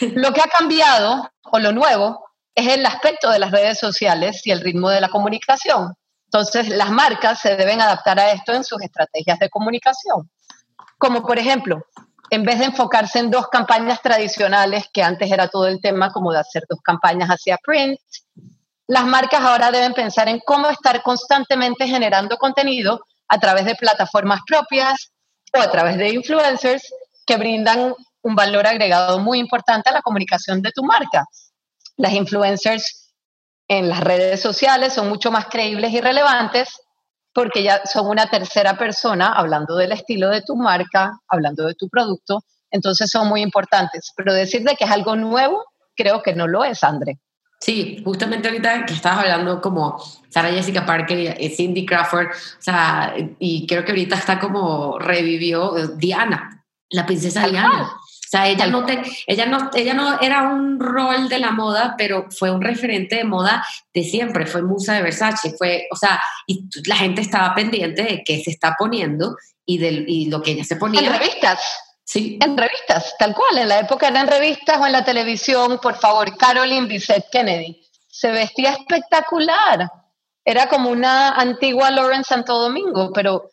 Lo 0.00 0.32
que 0.32 0.40
ha 0.40 0.46
cambiado, 0.46 1.30
o 1.44 1.58
lo 1.58 1.72
nuevo, 1.72 2.24
es 2.54 2.66
el 2.72 2.86
aspecto 2.86 3.30
de 3.30 3.38
las 3.38 3.50
redes 3.50 3.78
sociales 3.78 4.46
y 4.46 4.50
el 4.50 4.60
ritmo 4.60 4.88
de 4.88 5.02
la 5.02 5.08
comunicación. 5.08 5.94
Entonces, 6.26 6.68
las 6.68 6.90
marcas 6.90 7.40
se 7.40 7.56
deben 7.56 7.80
adaptar 7.80 8.18
a 8.18 8.32
esto 8.32 8.54
en 8.54 8.64
sus 8.64 8.82
estrategias 8.82 9.38
de 9.38 9.50
comunicación. 9.50 10.30
Como 10.98 11.22
por 11.22 11.38
ejemplo, 11.38 11.84
en 12.30 12.42
vez 12.42 12.58
de 12.58 12.66
enfocarse 12.66 13.18
en 13.18 13.30
dos 13.30 13.48
campañas 13.48 14.00
tradicionales, 14.00 14.86
que 14.92 15.02
antes 15.02 15.30
era 15.30 15.48
todo 15.48 15.66
el 15.66 15.80
tema 15.80 16.10
como 16.10 16.32
de 16.32 16.38
hacer 16.38 16.64
dos 16.68 16.80
campañas 16.82 17.28
hacia 17.28 17.58
print, 17.58 18.00
las 18.86 19.06
marcas 19.06 19.40
ahora 19.40 19.70
deben 19.70 19.94
pensar 19.94 20.28
en 20.28 20.40
cómo 20.44 20.68
estar 20.68 21.02
constantemente 21.02 21.86
generando 21.86 22.36
contenido 22.36 23.00
a 23.28 23.38
través 23.38 23.64
de 23.64 23.74
plataformas 23.74 24.40
propias 24.46 25.12
o 25.56 25.60
a 25.60 25.70
través 25.70 25.96
de 25.96 26.10
influencers 26.10 26.82
que 27.26 27.36
brindan 27.36 27.94
un 28.22 28.34
valor 28.34 28.66
agregado 28.66 29.18
muy 29.20 29.38
importante 29.38 29.90
a 29.90 29.92
la 29.92 30.02
comunicación 30.02 30.60
de 30.60 30.70
tu 30.72 30.82
marca. 30.82 31.24
Las 31.96 32.12
influencers 32.12 33.12
en 33.68 33.88
las 33.88 34.00
redes 34.00 34.40
sociales 34.40 34.92
son 34.92 35.08
mucho 35.08 35.30
más 35.30 35.46
creíbles 35.46 35.92
y 35.92 36.00
relevantes 36.00 36.80
porque 37.32 37.62
ya 37.62 37.84
son 37.84 38.06
una 38.06 38.28
tercera 38.28 38.76
persona 38.76 39.32
hablando 39.32 39.76
del 39.76 39.92
estilo 39.92 40.28
de 40.28 40.42
tu 40.42 40.56
marca, 40.56 41.18
hablando 41.28 41.66
de 41.66 41.74
tu 41.74 41.88
producto, 41.88 42.44
entonces 42.70 43.10
son 43.10 43.28
muy 43.28 43.42
importantes. 43.42 44.12
Pero 44.16 44.32
decir 44.32 44.62
de 44.62 44.76
que 44.76 44.84
es 44.84 44.90
algo 44.90 45.16
nuevo, 45.16 45.64
creo 45.96 46.22
que 46.22 46.34
no 46.34 46.46
lo 46.46 46.64
es, 46.64 46.84
André. 46.84 47.18
Sí, 47.64 48.02
justamente 48.04 48.46
ahorita 48.46 48.84
que 48.84 48.92
estabas 48.92 49.20
hablando 49.20 49.62
como 49.62 49.96
Sara 50.28 50.50
Jessica 50.50 50.84
Parker 50.84 51.40
y 51.40 51.48
Cindy 51.48 51.86
Crawford, 51.86 52.26
o 52.26 52.60
sea, 52.62 53.14
y 53.38 53.66
creo 53.66 53.86
que 53.86 53.92
ahorita 53.92 54.16
está 54.16 54.38
como 54.38 54.98
revivió 54.98 55.74
eh, 55.78 55.88
Diana, 55.96 56.62
la 56.90 57.06
princesa 57.06 57.46
Diana. 57.46 57.84
O 57.84 58.28
sea, 58.28 58.48
ella 58.48 58.66
no, 58.66 58.84
ella, 59.26 59.46
no, 59.46 59.70
ella 59.74 59.94
no 59.94 60.20
era 60.20 60.42
un 60.42 60.78
rol 60.78 61.30
de 61.30 61.38
la 61.38 61.52
moda, 61.52 61.94
pero 61.96 62.26
fue 62.30 62.50
un 62.50 62.60
referente 62.60 63.16
de 63.16 63.24
moda 63.24 63.64
de 63.94 64.04
siempre, 64.04 64.44
fue 64.44 64.60
musa 64.60 64.92
de 64.92 65.02
Versace, 65.02 65.54
fue, 65.56 65.86
o 65.90 65.96
sea, 65.96 66.20
y 66.46 66.68
la 66.84 66.96
gente 66.96 67.22
estaba 67.22 67.54
pendiente 67.54 68.02
de 68.02 68.22
qué 68.26 68.42
se 68.44 68.50
está 68.50 68.76
poniendo 68.78 69.36
y 69.64 69.78
de 69.78 70.04
y 70.06 70.26
lo 70.28 70.42
que 70.42 70.50
ella 70.50 70.64
se 70.64 70.76
ponía. 70.76 71.00
En 71.00 71.18
revistas. 71.18 71.60
Sí. 72.04 72.38
En 72.42 72.56
revistas, 72.56 73.14
tal 73.18 73.34
cual. 73.34 73.58
En 73.58 73.68
la 73.68 73.80
época 73.80 74.08
eran 74.08 74.26
revistas 74.26 74.78
o 74.80 74.86
en 74.86 74.92
la 74.92 75.04
televisión, 75.04 75.78
por 75.78 75.96
favor, 75.96 76.36
Caroline 76.36 76.86
Bissett 76.86 77.30
Kennedy. 77.30 77.82
Se 78.08 78.30
vestía 78.30 78.72
espectacular. 78.72 79.90
Era 80.44 80.68
como 80.68 80.90
una 80.90 81.30
antigua 81.30 81.90
Lauren 81.90 82.22
Santo 82.22 82.58
Domingo, 82.58 83.10
pero, 83.14 83.48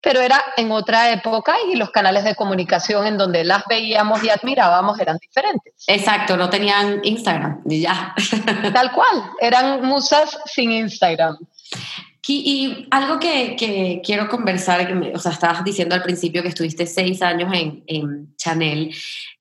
pero 0.00 0.20
era 0.20 0.42
en 0.56 0.72
otra 0.72 1.10
época 1.12 1.54
y 1.70 1.76
los 1.76 1.90
canales 1.90 2.24
de 2.24 2.34
comunicación 2.34 3.06
en 3.06 3.18
donde 3.18 3.44
las 3.44 3.64
veíamos 3.68 4.24
y 4.24 4.30
admirábamos 4.30 4.98
eran 4.98 5.18
diferentes. 5.18 5.74
Exacto, 5.86 6.38
no 6.38 6.48
tenían 6.48 7.00
Instagram, 7.04 7.60
y 7.66 7.82
ya. 7.82 8.14
Tal 8.72 8.92
cual, 8.92 9.30
eran 9.40 9.82
musas 9.82 10.38
sin 10.46 10.72
Instagram. 10.72 11.36
Y, 12.30 12.86
algo 12.90 13.18
que, 13.18 14.02
quiero 14.04 14.28
conversar, 14.28 14.92
o 15.14 15.18
sea, 15.18 15.32
estabas 15.32 15.64
diciendo 15.64 15.94
al 15.94 16.02
principio 16.02 16.42
que 16.42 16.48
estuviste 16.48 16.86
seis 16.86 17.22
años 17.22 17.50
en, 17.52 18.36
Chanel. 18.36 18.94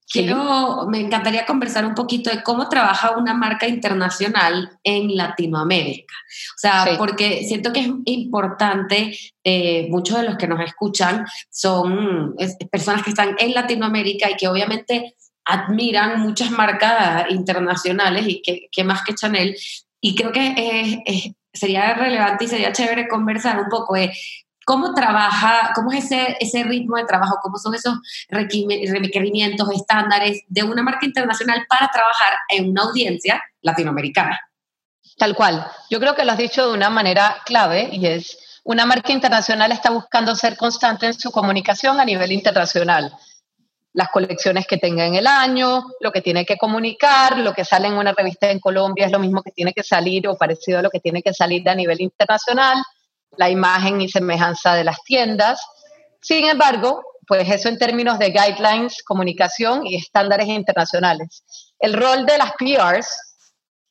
Quiero, 0.10 0.88
me 0.88 1.02
encantaría 1.02 1.46
conversar 1.46 1.86
un 1.86 1.94
poquito 1.94 2.30
de 2.30 2.42
cómo 2.42 2.70
trabaja 2.70 3.18
una 3.18 3.34
marca 3.34 3.68
internacional 3.68 4.80
en 4.82 5.18
Latinoamérica. 5.18 6.14
O 6.56 6.60
sea, 6.60 6.96
porque 6.98 7.44
siento 7.44 7.74
que 7.74 7.82
es 7.82 7.90
importante, 8.06 9.18
eh, 9.44 9.88
muchos 9.90 10.18
de 10.18 10.24
los 10.24 10.38
que 10.38 10.48
nos 10.48 10.62
escuchan 10.62 11.26
son 11.50 12.36
personas 12.72 13.04
que 13.04 13.10
están 13.10 13.36
en 13.38 13.54
Latinoamérica 13.54 14.32
y 14.32 14.38
que 14.38 14.48
obviamente 14.48 15.18
admiran 15.44 16.22
muchas 16.22 16.52
marcas 16.52 17.30
internacionales 17.32 18.26
y 18.28 18.42
que, 18.42 18.84
más 18.84 19.02
que 19.04 19.16
Chanel. 19.16 19.58
Y 20.00 20.16
creo 20.16 20.32
que 20.32 21.02
es, 21.06 21.32
sería 21.58 21.94
relevante 21.94 22.46
y 22.46 22.48
sería 22.48 22.72
chévere 22.72 23.08
conversar 23.08 23.60
un 23.60 23.70
poco 23.70 23.96
de 23.96 24.14
cómo 24.66 24.94
trabaja, 24.94 25.72
cómo 25.74 25.94
es 25.94 26.06
ese, 26.06 26.38
ese 26.42 26.64
ritmo 26.64 26.98
de 26.98 27.06
trabajo, 27.06 27.38
cómo 27.42 27.58
son 27.58 27.74
esos 27.74 28.00
requerimientos, 28.30 29.70
estándares 29.74 30.42
de 30.48 30.64
una 30.64 30.84
marca 30.84 31.06
internacional 31.06 31.66
para 31.70 31.90
trabajar 31.90 32.34
en 32.50 32.72
una 32.72 32.84
audiencia 32.84 33.42
latinoamericana. 33.62 34.40
Tal 35.18 35.36
cual. 35.36 35.66
Yo 35.90 36.00
creo 36.00 36.16
que 36.16 36.26
lo 36.26 36.34
has 36.34 36.38
dicho 36.38 36.68
de 36.68 36.74
una 36.74 36.90
manera 36.90 37.38
clave 37.46 37.90
y 37.92 38.06
es, 38.08 38.60
una 38.66 38.86
marca 38.86 39.14
internacional 39.14 39.72
está 39.72 39.90
buscando 39.90 40.36
ser 40.36 40.58
constante 40.58 41.06
en 41.06 41.14
su 41.14 41.32
comunicación 41.32 42.02
a 42.02 42.06
nivel 42.06 42.34
internacional 42.34 43.14
las 43.98 44.10
colecciones 44.10 44.68
que 44.68 44.78
tenga 44.78 45.08
en 45.08 45.16
el 45.16 45.26
año, 45.26 45.84
lo 46.02 46.12
que 46.12 46.22
tiene 46.22 46.46
que 46.46 46.56
comunicar, 46.56 47.40
lo 47.40 47.52
que 47.52 47.66
sale 47.66 47.88
en 47.88 47.96
una 47.96 48.14
revista 48.14 48.52
en 48.52 48.60
Colombia 48.60 49.08
es 49.08 49.12
lo 49.12 49.18
mismo 49.18 49.42
que 49.42 49.50
tiene 49.50 49.74
que 49.74 49.82
salir 49.82 50.28
o 50.28 50.38
parecido 50.38 50.78
a 50.78 50.82
lo 50.84 50.92
que 50.92 51.00
tiene 51.00 51.24
que 51.24 51.34
salir 51.34 51.68
a 51.68 51.74
nivel 51.74 52.02
internacional, 52.02 52.78
la 53.38 53.50
imagen 53.50 54.00
y 54.00 54.08
semejanza 54.08 54.76
de 54.76 54.84
las 54.84 55.04
tiendas. 55.04 55.60
Sin 56.22 56.46
embargo, 56.46 57.02
pues 57.26 57.50
eso 57.50 57.70
en 57.70 57.80
términos 57.80 58.20
de 58.20 58.30
guidelines, 58.30 59.02
comunicación 59.02 59.84
y 59.88 59.96
estándares 59.96 60.48
internacionales. 60.48 61.44
El 61.80 61.94
rol 61.94 62.28
de 62.28 62.38
las 62.38 62.52
PRs, 62.52 63.08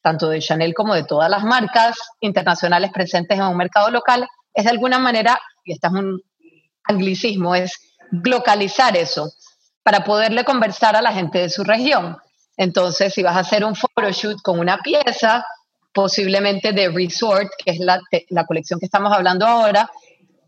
tanto 0.02 0.28
de 0.28 0.38
Chanel 0.38 0.72
como 0.72 0.94
de 0.94 1.02
todas 1.02 1.28
las 1.28 1.42
marcas 1.42 1.96
internacionales 2.20 2.92
presentes 2.94 3.36
en 3.36 3.44
un 3.44 3.56
mercado 3.56 3.90
local, 3.90 4.28
es 4.54 4.66
de 4.66 4.70
alguna 4.70 5.00
manera, 5.00 5.36
y 5.64 5.72
este 5.72 5.88
es 5.88 5.92
un 5.92 6.22
anglicismo, 6.84 7.56
es 7.56 7.72
localizar 8.12 8.96
eso 8.96 9.32
para 9.86 10.02
poderle 10.02 10.42
conversar 10.42 10.96
a 10.96 11.00
la 11.00 11.12
gente 11.12 11.38
de 11.38 11.48
su 11.48 11.62
región. 11.62 12.16
Entonces, 12.56 13.14
si 13.14 13.22
vas 13.22 13.36
a 13.36 13.40
hacer 13.40 13.64
un 13.64 13.76
photoshoot 13.76 14.42
con 14.42 14.58
una 14.58 14.78
pieza, 14.78 15.46
posiblemente 15.94 16.72
de 16.72 16.88
resort, 16.88 17.48
que 17.64 17.70
es 17.70 17.78
la, 17.78 18.00
la 18.30 18.44
colección 18.46 18.80
que 18.80 18.86
estamos 18.86 19.12
hablando 19.12 19.46
ahora, 19.46 19.88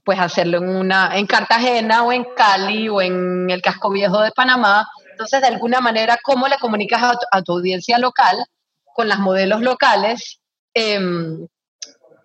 pues 0.04 0.18
hacerlo 0.18 0.58
en, 0.58 0.68
una, 0.68 1.16
en 1.16 1.28
Cartagena 1.28 2.02
o 2.02 2.10
en 2.10 2.26
Cali 2.34 2.88
o 2.88 3.00
en 3.00 3.48
el 3.48 3.62
casco 3.62 3.90
viejo 3.90 4.20
de 4.22 4.32
Panamá. 4.32 4.88
Entonces, 5.12 5.40
de 5.40 5.46
alguna 5.46 5.80
manera, 5.80 6.18
¿cómo 6.20 6.48
le 6.48 6.58
comunicas 6.58 7.16
a 7.30 7.42
tu, 7.42 7.52
audiencia 7.52 7.96
local 7.98 8.44
con 8.92 9.06
las 9.06 9.20
modelos 9.20 9.60
locales 9.60 10.40
em, 10.74 11.46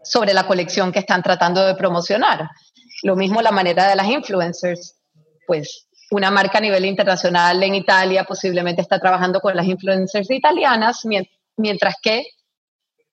sobre 0.02 0.34
la 0.34 0.48
colección 0.48 0.92
que 0.92 0.98
están 0.98 1.22
tratando 1.22 1.64
de 1.64 1.76
promocionar? 1.76 2.50
Lo 3.04 3.16
mismo 3.16 3.40
la 3.44 3.52
manera 3.52 3.88
de 3.88 3.98
las 3.98 4.08
influencers, 4.08 4.96
pues 5.46 5.86
una 6.14 6.30
marca 6.30 6.60
a 6.60 6.62
nivel 6.62 6.86
internacional 6.86 7.62
en 7.64 7.74
Italia 7.74 8.24
posiblemente 8.24 8.84
está 8.84 9.00
trabajando 9.00 9.40
con 9.40 9.56
las 9.56 9.66
influencers 9.66 10.30
italianas, 10.30 11.02
mientras 11.58 11.96
que 12.02 12.28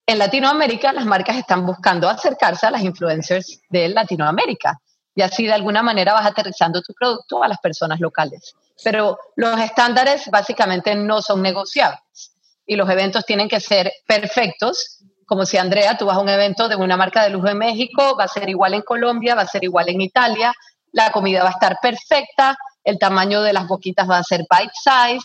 en 0.06 0.18
Latinoamérica 0.18 0.92
las 0.92 1.06
marcas 1.06 1.38
están 1.38 1.64
buscando 1.64 2.10
acercarse 2.10 2.66
a 2.66 2.70
las 2.70 2.82
influencers 2.82 3.62
de 3.70 3.88
Latinoamérica. 3.88 4.78
Y 5.14 5.22
así 5.22 5.46
de 5.46 5.54
alguna 5.54 5.82
manera 5.82 6.12
vas 6.12 6.26
aterrizando 6.26 6.82
tu 6.82 6.92
producto 6.92 7.42
a 7.42 7.48
las 7.48 7.58
personas 7.58 8.00
locales. 8.00 8.54
Pero 8.84 9.18
los 9.36 9.58
estándares 9.58 10.28
básicamente 10.30 10.94
no 10.94 11.22
son 11.22 11.40
negociables 11.40 12.34
y 12.66 12.76
los 12.76 12.88
eventos 12.90 13.24
tienen 13.24 13.48
que 13.48 13.60
ser 13.60 13.90
perfectos. 14.06 14.98
Como 15.26 15.46
si 15.46 15.56
Andrea, 15.56 15.96
tú 15.96 16.04
vas 16.04 16.18
a 16.18 16.20
un 16.20 16.28
evento 16.28 16.68
de 16.68 16.76
una 16.76 16.98
marca 16.98 17.22
de 17.22 17.30
lujo 17.30 17.48
en 17.48 17.58
México, 17.58 18.14
va 18.18 18.24
a 18.24 18.28
ser 18.28 18.48
igual 18.50 18.74
en 18.74 18.82
Colombia, 18.82 19.34
va 19.34 19.42
a 19.42 19.46
ser 19.46 19.64
igual 19.64 19.88
en 19.88 20.02
Italia, 20.02 20.52
la 20.92 21.10
comida 21.12 21.42
va 21.42 21.48
a 21.48 21.52
estar 21.52 21.78
perfecta, 21.80 22.56
el 22.84 22.98
tamaño 22.98 23.42
de 23.42 23.52
las 23.52 23.66
boquitas 23.66 24.08
va 24.08 24.18
a 24.18 24.24
ser 24.24 24.40
bite 24.50 24.72
size, 24.74 25.24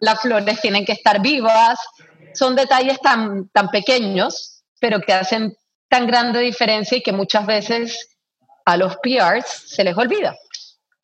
las 0.00 0.20
flores 0.20 0.60
tienen 0.60 0.84
que 0.84 0.92
estar 0.92 1.20
vivas, 1.20 1.78
son 2.34 2.56
detalles 2.56 3.00
tan, 3.00 3.48
tan 3.48 3.68
pequeños, 3.68 4.62
pero 4.80 5.00
que 5.00 5.12
hacen 5.12 5.54
tan 5.88 6.06
grande 6.06 6.40
diferencia 6.40 6.98
y 6.98 7.02
que 7.02 7.12
muchas 7.12 7.46
veces 7.46 8.16
a 8.64 8.76
los 8.76 8.96
PRs 8.96 9.44
se 9.46 9.84
les 9.84 9.96
olvida. 9.96 10.36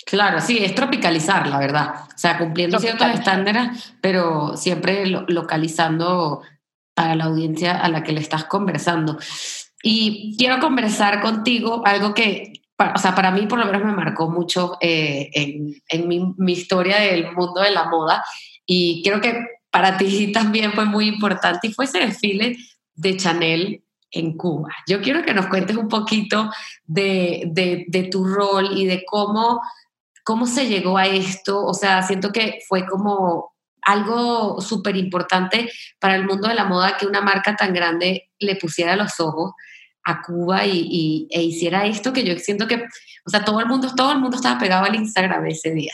Claro, 0.07 0.41
sí, 0.41 0.65
es 0.65 0.75
tropicalizar, 0.75 1.49
la 1.49 1.59
verdad. 1.59 1.88
O 2.15 2.19
sea, 2.19 2.38
cumpliendo 2.38 2.79
ciertos 2.79 3.09
estándares, 3.09 3.95
pero 4.00 4.57
siempre 4.57 5.05
localizando 5.07 6.43
a 6.95 7.15
la 7.17 7.25
audiencia 7.25 7.76
a 7.76 7.88
la 7.88 8.05
que 8.05 8.12
le 8.12 8.21
estás 8.21 8.45
conversando. 8.45 9.19
Y 9.83 10.37
quiero 10.38 10.61
conversar 10.61 11.21
contigo 11.21 11.83
algo 11.85 12.15
que 12.15 12.53
o 12.78 12.99
sea, 12.99 13.14
para 13.14 13.30
mí 13.30 13.47
por 13.47 13.59
lo 13.59 13.66
menos 13.66 13.85
me 13.85 13.92
marcó 13.92 14.28
mucho 14.28 14.76
eh, 14.80 15.30
en, 15.33 16.09
mi, 16.09 16.52
historia 16.52 16.99
del 16.99 17.33
mundo 17.33 17.62
de 17.62 17.71
la 17.71 17.88
moda 17.88 18.25
y 18.66 19.02
creo 19.02 19.21
que 19.21 19.45
para 19.71 19.97
ti 19.97 20.33
también 20.33 20.73
fue 20.73 20.85
muy 20.85 21.06
importante 21.09 21.68
y 21.68 21.73
fue 21.73 21.87
ese 21.87 22.00
desfile 22.00 22.56
de 22.95 23.16
Chanel 23.16 23.83
en 24.11 24.37
Cuba. 24.37 24.71
Yo 24.87 25.00
quiero 25.00 25.23
que 25.23 25.35
nos 25.35 25.47
cuentes 25.47 25.76
un 25.76 25.88
poquito 25.88 26.50
de, 26.85 28.09
tu 28.11 28.25
rol 28.25 28.78
y 28.78 28.87
de 28.87 29.04
cómo, 29.04 29.61
cómo 30.25 30.47
se 30.47 30.68
llegó 30.68 30.97
a 30.97 31.06
esto. 31.06 31.64
O 31.64 31.75
sea, 31.75 32.02
siento 32.02 32.30
que 32.33 32.61
fue 32.68 32.87
como 32.87 33.54
algo 33.83 34.61
súper 34.61 34.97
importante 34.97 35.71
para 35.99 36.16
el 36.16 36.25
mundo 36.25 36.49
de 36.49 36.54
la 36.54 36.64
moda 36.64 36.97
que 36.97 37.06
una 37.06 37.21
marca 37.21 37.56
tan 37.56 37.73
grande 37.73 38.30
le 38.38 38.56
pusiera 38.56 38.97
los 38.97 39.21
ojos 39.21 39.52
a 40.06 40.22
Cuba 40.22 40.64
y, 40.64 41.26
e 41.30 41.42
hiciera 41.42 41.84
esto 41.84 42.12
que 42.12 42.25
yo 42.25 42.38
siento 42.38 42.66
que, 42.66 42.76
o 42.76 43.30
sea, 43.30 43.44
todo 43.44 43.60
el 43.60 43.66
mundo, 43.66 43.92
todo 43.94 44.12
el 44.12 44.18
mundo 44.18 44.36
estaba 44.36 44.58
pegado 44.58 44.84
al 44.84 44.94
Instagram 44.94 45.44
ese 45.46 45.72
día. 45.72 45.92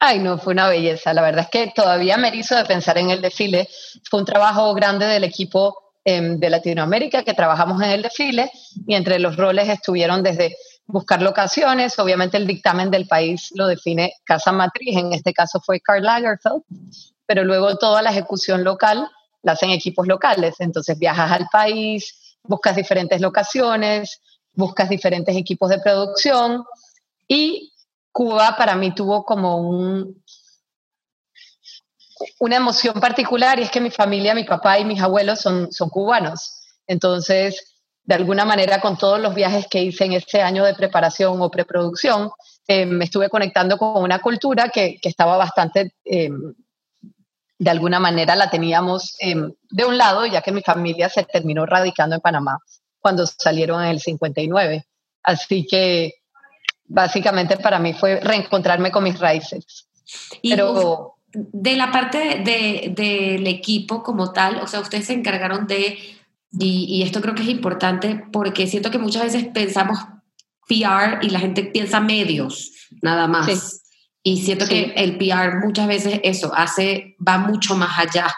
Ay, 0.00 0.18
no, 0.18 0.38
fue 0.38 0.52
una 0.52 0.68
belleza. 0.68 1.14
La 1.14 1.22
verdad 1.22 1.44
es 1.44 1.50
que 1.50 1.72
todavía 1.74 2.16
me 2.16 2.34
hizo 2.34 2.56
de 2.56 2.64
pensar 2.64 2.98
en 2.98 3.10
el 3.10 3.20
desfile. 3.20 3.68
Fue 4.10 4.20
un 4.20 4.26
trabajo 4.26 4.74
grande 4.74 5.06
del 5.06 5.24
equipo 5.24 5.94
em, 6.04 6.38
de 6.38 6.50
Latinoamérica 6.50 7.22
que 7.22 7.34
trabajamos 7.34 7.80
en 7.82 7.90
el 7.90 8.02
desfile 8.02 8.50
y 8.86 8.94
entre 8.94 9.18
los 9.18 9.36
roles 9.36 9.68
estuvieron 9.68 10.22
desde 10.22 10.56
buscar 10.88 11.20
locaciones, 11.20 11.98
obviamente 11.98 12.38
el 12.38 12.46
dictamen 12.46 12.90
del 12.90 13.06
país 13.06 13.50
lo 13.54 13.66
define 13.66 14.14
Casa 14.24 14.52
Matriz, 14.52 14.96
en 14.96 15.12
este 15.12 15.34
caso 15.34 15.60
fue 15.60 15.80
Karl 15.80 16.02
Lagerfeld, 16.02 16.62
pero 17.26 17.44
luego 17.44 17.76
toda 17.76 18.00
la 18.00 18.10
ejecución 18.10 18.64
local 18.64 19.06
la 19.42 19.52
hacen 19.52 19.68
equipos 19.68 20.06
locales, 20.06 20.54
entonces 20.60 20.98
viajas 20.98 21.30
al 21.30 21.46
país, 21.52 22.27
buscas 22.42 22.76
diferentes 22.76 23.20
locaciones, 23.20 24.20
buscas 24.52 24.88
diferentes 24.88 25.36
equipos 25.36 25.70
de 25.70 25.80
producción 25.80 26.64
y 27.26 27.72
Cuba 28.10 28.56
para 28.56 28.74
mí 28.74 28.94
tuvo 28.94 29.24
como 29.24 29.58
un, 29.58 30.24
una 32.40 32.56
emoción 32.56 33.00
particular 33.00 33.58
y 33.58 33.62
es 33.62 33.70
que 33.70 33.80
mi 33.80 33.90
familia, 33.90 34.34
mi 34.34 34.44
papá 34.44 34.78
y 34.78 34.84
mis 34.84 35.00
abuelos 35.00 35.40
son, 35.40 35.72
son 35.72 35.88
cubanos. 35.88 36.64
Entonces, 36.86 37.78
de 38.02 38.14
alguna 38.14 38.44
manera, 38.44 38.80
con 38.80 38.96
todos 38.96 39.20
los 39.20 39.34
viajes 39.34 39.66
que 39.68 39.82
hice 39.82 40.06
en 40.06 40.14
ese 40.14 40.40
año 40.40 40.64
de 40.64 40.74
preparación 40.74 41.40
o 41.40 41.50
preproducción, 41.50 42.30
eh, 42.66 42.86
me 42.86 43.04
estuve 43.04 43.28
conectando 43.28 43.76
con 43.78 44.02
una 44.02 44.20
cultura 44.20 44.70
que, 44.70 44.98
que 45.00 45.08
estaba 45.08 45.36
bastante, 45.36 45.92
eh, 46.04 46.30
de 47.58 47.70
alguna 47.70 47.98
manera 47.98 48.36
la 48.36 48.50
teníamos 48.50 49.16
eh, 49.20 49.34
de 49.70 49.84
un 49.84 49.98
lado, 49.98 50.24
ya 50.26 50.42
que 50.42 50.52
mi 50.52 50.62
familia 50.62 51.08
se 51.08 51.24
terminó 51.24 51.66
radicando 51.66 52.14
en 52.14 52.20
Panamá 52.20 52.58
cuando 53.00 53.26
salieron 53.26 53.82
en 53.82 53.90
el 53.90 54.00
59. 54.00 54.86
Así 55.22 55.66
que 55.66 56.14
básicamente 56.84 57.56
para 57.56 57.78
mí 57.78 57.92
fue 57.92 58.20
reencontrarme 58.20 58.90
con 58.90 59.04
mis 59.04 59.18
raíces. 59.18 59.88
Pero, 60.42 61.16
de 61.32 61.76
la 61.76 61.90
parte 61.90 62.42
del 62.44 63.46
equipo 63.46 64.02
como 64.02 64.32
tal, 64.32 64.60
o 64.62 64.66
sea, 64.66 64.80
ustedes 64.80 65.06
se 65.06 65.12
encargaron 65.12 65.66
de, 65.66 65.98
y, 66.52 67.02
esto 67.02 67.20
creo 67.20 67.34
que 67.34 67.42
es 67.42 67.48
importante 67.48 68.24
porque 68.32 68.66
siento 68.66 68.90
que 68.90 68.98
muchas 68.98 69.24
veces 69.24 69.46
pensamos 69.52 69.98
PR 70.66 71.18
y 71.22 71.30
la 71.30 71.40
gente 71.40 71.64
piensa 71.64 72.00
medios, 72.00 72.72
nada 73.02 73.26
más. 73.26 73.82
Y 74.22 74.42
siento 74.42 74.66
que 74.66 74.92
el 74.96 75.16
PR 75.16 75.64
muchas 75.64 75.86
veces 75.86 76.20
eso 76.22 76.52
hace, 76.54 77.16
va 77.26 77.38
mucho 77.38 77.76
más 77.76 77.98
allá. 77.98 78.34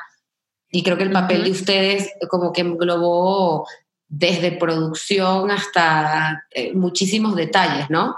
Y 0.70 0.82
creo 0.82 0.96
que 0.96 1.04
el 1.04 1.12
papel 1.12 1.44
de 1.44 1.50
ustedes 1.50 2.12
como 2.28 2.52
que 2.52 2.60
englobó 2.60 3.66
desde 4.06 4.52
producción 4.52 5.50
hasta 5.50 6.44
eh, 6.50 6.72
muchísimos 6.74 7.34
detalles, 7.34 7.88
¿no? 7.90 8.16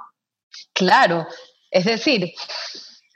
Claro, 0.73 1.26
es 1.71 1.85
decir, 1.85 2.33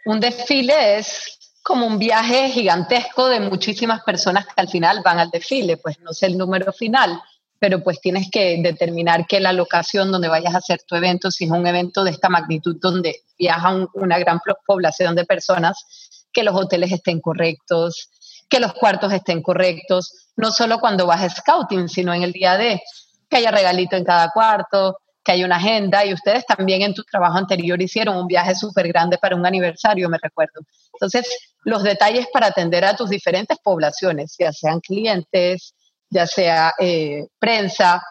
un 0.04 0.20
desfile 0.20 0.98
es 0.98 1.36
como 1.62 1.86
un 1.86 1.98
viaje 1.98 2.48
gigantesco 2.50 3.28
de 3.28 3.40
muchísimas 3.40 4.02
personas 4.02 4.46
que 4.46 4.60
al 4.60 4.68
final 4.68 5.02
van 5.04 5.18
al 5.18 5.30
desfile, 5.30 5.78
pues 5.78 5.98
no 6.00 6.12
sé 6.12 6.26
el 6.26 6.38
número 6.38 6.72
final, 6.72 7.20
pero 7.58 7.82
pues 7.82 8.00
tienes 8.00 8.30
que 8.30 8.60
determinar 8.62 9.26
que 9.26 9.40
la 9.40 9.52
locación 9.52 10.12
donde 10.12 10.28
vayas 10.28 10.54
a 10.54 10.58
hacer 10.58 10.80
tu 10.86 10.94
evento, 10.94 11.30
si 11.30 11.44
es 11.44 11.50
un 11.50 11.66
evento 11.66 12.04
de 12.04 12.10
esta 12.10 12.28
magnitud 12.28 12.76
donde 12.80 13.22
viaja 13.38 13.86
una 13.94 14.18
gran 14.18 14.40
población 14.66 15.14
de 15.14 15.24
personas, 15.24 16.28
que 16.32 16.42
los 16.42 16.54
hoteles 16.54 16.92
estén 16.92 17.20
correctos, 17.20 18.10
que 18.48 18.60
los 18.60 18.74
cuartos 18.74 19.12
estén 19.12 19.42
correctos, 19.42 20.30
no 20.36 20.50
solo 20.50 20.80
cuando 20.80 21.06
vas 21.06 21.22
a 21.22 21.30
scouting, 21.30 21.88
sino 21.88 22.12
en 22.12 22.22
el 22.22 22.32
día 22.32 22.56
de 22.56 22.80
que 23.28 23.38
haya 23.38 23.50
regalito 23.50 23.96
en 23.96 24.04
cada 24.04 24.30
cuarto, 24.30 24.98
que 25.24 25.32
haya 25.32 25.44
una 25.44 25.56
agenda 25.56 26.04
y 26.04 26.14
ustedes 26.14 26.46
también 26.46 26.82
en 26.82 26.94
tu 26.94 27.02
trabajo 27.02 27.36
anterior 27.36 27.80
hicieron 27.82 28.16
un 28.16 28.28
viaje 28.28 28.54
súper 28.54 28.86
grande 28.86 29.18
para 29.18 29.34
un 29.34 29.44
aniversario, 29.44 30.08
me 30.08 30.18
recuerdo. 30.22 30.60
Entonces, 30.92 31.28
los 31.64 31.82
detalles 31.82 32.28
para 32.32 32.46
atender 32.46 32.84
a 32.84 32.94
tus 32.94 33.10
diferentes 33.10 33.58
poblaciones, 33.58 34.36
ya 34.38 34.52
sean 34.52 34.78
clientes, 34.80 35.74
ya 36.10 36.26
sea 36.26 36.74
eh, 36.78 37.26
prensa, 37.38 38.02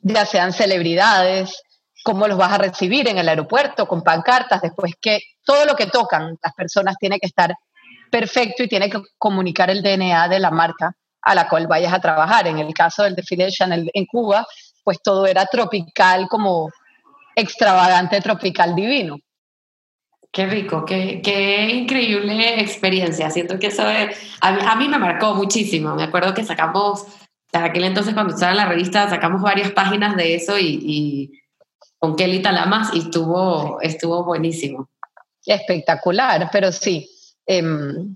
ya 0.00 0.26
sean 0.26 0.52
celebridades, 0.52 1.62
cómo 2.02 2.26
los 2.26 2.38
vas 2.38 2.52
a 2.52 2.58
recibir 2.58 3.08
en 3.08 3.18
el 3.18 3.28
aeropuerto 3.28 3.86
con 3.86 4.02
pancartas, 4.02 4.60
después 4.62 4.94
que 5.00 5.20
todo 5.44 5.64
lo 5.64 5.74
que 5.74 5.86
tocan 5.86 6.36
las 6.42 6.52
personas 6.54 6.96
tiene 6.98 7.18
que 7.18 7.26
estar 7.26 7.54
perfecto 8.10 8.62
y 8.62 8.68
tiene 8.68 8.90
que 8.90 9.00
comunicar 9.18 9.70
el 9.70 9.82
DNA 9.82 10.28
de 10.28 10.38
la 10.38 10.50
marca 10.50 10.94
a 11.22 11.34
la 11.34 11.48
cual 11.48 11.66
vayas 11.66 11.92
a 11.92 12.00
trabajar. 12.00 12.46
En 12.46 12.58
el 12.58 12.74
caso 12.74 13.04
del 13.04 13.14
desfile 13.14 13.44
de 13.44 13.52
Chanel 13.52 13.90
en 13.94 14.06
Cuba, 14.06 14.46
pues 14.82 15.00
todo 15.02 15.26
era 15.26 15.46
tropical, 15.46 16.26
como 16.28 16.68
extravagante, 17.36 18.20
tropical 18.20 18.74
divino. 18.74 19.18
Qué 20.32 20.46
rico, 20.46 20.84
qué, 20.86 21.68
increíble 21.72 22.60
experiencia. 22.60 23.30
Siento 23.30 23.58
que 23.58 23.66
eso 23.66 23.84
a, 24.40 24.76
mí 24.76 24.88
me 24.88 24.98
marcó 24.98 25.34
muchísimo. 25.34 25.94
Me 25.94 26.04
acuerdo 26.04 26.32
que 26.32 26.42
sacamos, 26.42 27.04
en 27.52 27.62
aquel 27.62 27.84
entonces 27.84 28.14
cuando 28.14 28.34
estaba 28.34 28.52
en 28.52 28.58
la 28.58 28.66
revista, 28.66 29.08
sacamos 29.08 29.42
varias 29.42 29.70
páginas 29.72 30.16
de 30.16 30.34
eso 30.34 30.58
y, 30.58 31.38
con 31.98 32.16
Kelly 32.16 32.42
Talamas 32.42 32.94
y 32.94 33.00
estuvo, 33.00 33.80
estuvo 33.80 34.24
buenísimo. 34.24 34.88
Espectacular, 35.44 36.48
pero 36.50 36.72
sí. 36.72 37.08
Em, 37.46 38.14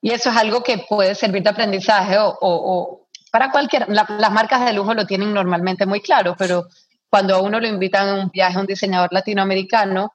y 0.00 0.10
eso 0.10 0.30
es 0.30 0.36
algo 0.36 0.62
que 0.62 0.78
puede 0.88 1.14
servir 1.14 1.42
de 1.42 1.50
aprendizaje 1.50 2.16
o 2.18 3.06
para 3.36 3.50
cualquier, 3.50 3.86
las 3.90 4.32
marcas 4.32 4.64
de 4.64 4.72
lujo 4.72 4.94
lo 4.94 5.04
tienen 5.06 5.34
normalmente 5.34 5.84
muy 5.84 6.00
claro, 6.00 6.34
pero 6.38 6.68
cuando 7.10 7.34
a 7.34 7.42
uno 7.42 7.60
lo 7.60 7.66
invitan 7.66 8.08
a 8.08 8.14
un 8.14 8.30
viaje 8.30 8.56
a 8.56 8.60
un 8.60 8.66
diseñador 8.66 9.12
latinoamericano, 9.12 10.14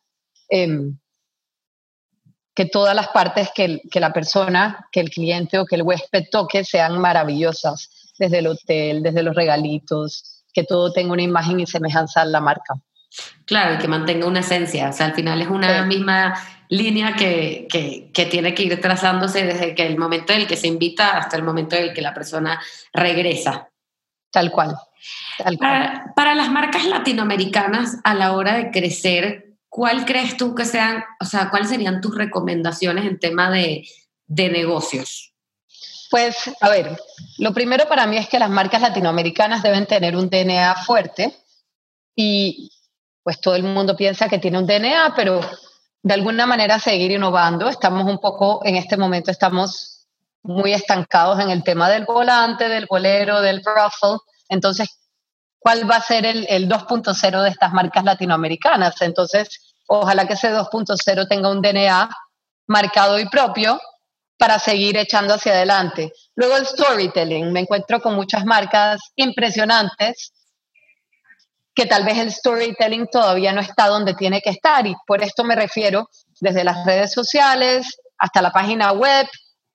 em, 0.50 0.98
que 2.56 2.66
todas 2.66 2.96
las 2.96 3.10
partes 3.10 3.50
que, 3.54 3.80
que, 3.92 4.00
la 4.00 4.12
persona, 4.12 4.88
que 4.92 5.02
el 5.02 5.12
cliente 5.12 5.60
o 5.60 5.68
que 5.68 5.76
el 5.76 5.84
huésped 5.84 6.30
toque 6.32 6.64
sean 6.64 6.98
maravillosas, 6.98 8.01
desde 8.18 8.40
el 8.40 8.48
hotel, 8.48 9.04
desde 9.04 9.24
los 9.24 9.36
regalitos, 9.36 10.44
que 10.54 10.64
todo 10.64 10.92
tenga 10.92 11.14
una 11.14 11.24
imagen 11.24 11.60
y 11.60 11.66
semejanza 11.66 12.22
a 12.22 12.26
la 12.26 12.40
marca. 12.40 12.76
Claro, 13.46 13.76
y 13.76 13.78
que 13.78 13.88
mantenga 13.88 14.26
una 14.26 14.40
esencia, 14.40 14.90
o 14.90 14.94
sea, 14.94 15.08
al 15.08 15.14
final 15.14 15.42
es 15.42 15.50
una 15.50 15.84
misma 15.86 16.34
línea 16.70 17.14
que, 17.14 17.68
que, 17.70 18.26
tiene 18.28 18.56
que 18.56 18.64
ir 18.64 18.80
trazándose 18.80 19.44
desde 19.44 19.76
que 19.76 19.86
el 19.86 19.98
momento 19.98 20.32
en 20.32 20.42
el 20.42 20.48
que 20.48 20.56
se 20.56 20.68
invita 20.68 21.18
hasta 21.18 21.36
el 21.36 21.44
momento 21.44 21.76
en 21.76 21.84
el 21.84 21.94
que 21.94 22.02
la 22.02 22.14
persona 22.14 22.62
regresa. 22.94 23.70
Tal 24.32 24.52
cual. 24.52 24.78
Para, 25.60 26.14
para, 26.16 26.36
las 26.36 26.50
marcas 26.50 26.86
latinoamericanas 26.86 27.98
a 28.06 28.14
la 28.14 28.32
hora 28.34 28.56
de 28.56 28.72
crecer, 28.72 29.58
¿cuál 29.68 30.06
crees 30.06 30.38
tú 30.38 30.56
que 30.56 30.64
sean, 30.64 31.04
o 31.20 31.26
sea, 31.26 31.50
cuáles 31.50 31.68
serían 31.68 32.00
tus 32.00 32.16
recomendaciones 32.16 33.06
en 33.06 33.20
tema 33.20 33.50
de, 33.50 33.86
de 34.28 34.50
negocios? 34.50 35.31
Pues, 36.12 36.52
a 36.60 36.68
ver, 36.68 37.02
lo 37.38 37.54
primero 37.54 37.88
para 37.88 38.06
mí 38.06 38.18
es 38.18 38.28
que 38.28 38.38
las 38.38 38.50
marcas 38.50 38.82
latinoamericanas 38.82 39.64
deben 39.64 39.86
tener 39.86 40.18
un 40.18 40.30
DNA 40.30 40.76
fuerte 40.84 41.34
y 42.14 42.70
pues 43.24 43.40
todo 43.40 43.56
el 43.56 43.64
mundo 43.64 43.96
piensa 43.96 44.28
que 44.28 44.38
tiene 44.38 44.58
un 44.58 44.68
DNA, 44.68 45.14
pero 45.16 45.40
de 46.04 46.14
alguna 46.14 46.46
manera 46.46 46.80
seguir 46.80 47.12
innovando. 47.12 47.70
Estamos 47.70 48.04
un 48.04 48.20
poco, 48.20 48.60
en 48.66 48.76
este 48.76 48.98
momento 48.98 49.32
estamos 49.32 50.06
muy 50.44 50.74
estancados 50.74 51.40
en 51.40 51.50
el 51.50 51.64
tema 51.64 51.90
del 51.90 52.04
volante, 52.04 52.68
del 52.68 52.88
bolero, 52.88 53.40
del 53.40 53.64
ruffle. 53.64 54.18
Entonces, 54.50 54.90
¿cuál 55.60 55.90
va 55.90 55.96
a 55.96 56.02
ser 56.02 56.26
el, 56.26 56.46
el 56.50 56.68
2.0 56.68 57.42
de 57.42 57.50
estas 57.50 57.72
marcas 57.72 58.04
latinoamericanas? 58.04 59.02
Entonces, 59.02 59.76
ojalá 59.88 60.28
que 60.28 60.34
ese 60.34 60.52
2.0 60.52 61.30
tenga 61.30 61.50
un 61.50 61.62
DNA 61.62 62.10
marcado 62.68 63.18
y 63.18 63.30
propio 63.30 63.80
para 64.42 64.58
seguir 64.58 64.98
echando 64.98 65.36
hacia 65.36 65.52
adelante. 65.52 66.12
Luego 66.34 66.58
el 66.58 66.66
storytelling. 66.66 67.52
Me 67.52 67.60
encuentro 67.60 68.02
con 68.02 68.16
muchas 68.16 68.44
marcas 68.44 69.00
impresionantes 69.16 70.34
que 71.76 71.86
tal 71.86 72.04
vez 72.04 72.18
el 72.18 72.32
storytelling 72.32 73.06
todavía 73.06 73.54
no 73.54 73.62
está 73.62 73.86
donde 73.86 74.16
tiene 74.16 74.42
que 74.42 74.50
estar 74.50 74.88
y 74.88 74.96
por 75.06 75.22
esto 75.22 75.44
me 75.44 75.56
refiero 75.56 76.10
desde 76.40 76.64
las 76.64 76.84
redes 76.88 77.14
sociales 77.14 77.86
hasta 78.18 78.42
la 78.42 78.50
página 78.52 78.92
web, 78.94 79.28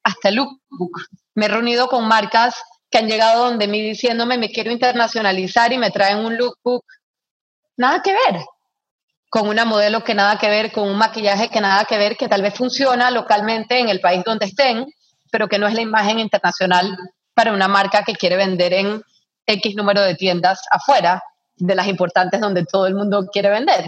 hasta 0.03 0.31
el 0.31 0.35
lookbook. 0.35 1.01
Me 1.37 1.47
he 1.47 1.49
reunido 1.49 1.87
con 1.87 2.09
marcas 2.09 2.57
que 2.91 2.99
han 2.99 3.07
llegado 3.07 3.45
donde 3.45 3.69
mí 3.69 3.81
diciéndome 3.81 4.37
me 4.37 4.51
quiero 4.51 4.73
internacionalizar 4.73 5.73
y 5.73 5.79
me 5.79 5.93
traen 5.93 6.27
un 6.27 6.37
lookbook. 6.37 6.85
Nada 7.77 8.03
que 8.03 8.13
ver. 8.13 8.45
Con 9.29 9.49
una 9.49 9.65
modelo 9.65 10.05
que 10.05 10.15
nada 10.15 10.39
que 10.39 10.49
ver, 10.49 10.73
con 10.73 10.89
un 10.89 10.97
maquillaje 10.97 11.49
que 11.49 11.61
nada 11.61 11.85
que 11.85 11.99
ver, 11.99 12.17
que 12.17 12.29
tal 12.29 12.43
vez 12.43 12.55
funciona 12.55 13.11
localmente 13.11 13.79
en 13.79 13.89
el 13.89 14.01
país 14.01 14.23
donde 14.25 14.47
estén, 14.47 14.87
pero 15.31 15.49
que 15.49 15.59
no 15.59 15.67
es 15.67 15.75
la 15.75 15.83
imagen 15.83 16.19
internacional 16.19 16.97
para 17.35 17.53
una 17.53 17.69
marca 17.69 18.05
que 18.05 18.15
quiere 18.15 18.37
vender 18.37 18.73
en 18.73 19.03
X 19.47 19.75
número 19.77 20.01
de 20.01 20.15
tiendas 20.15 20.61
afuera 20.71 21.23
de 21.57 21.75
las 21.75 21.87
importantes 21.87 22.41
donde 22.41 22.65
todo 22.65 22.87
el 22.87 22.95
mundo 22.95 23.27
quiere 23.33 23.51
vender. 23.51 23.85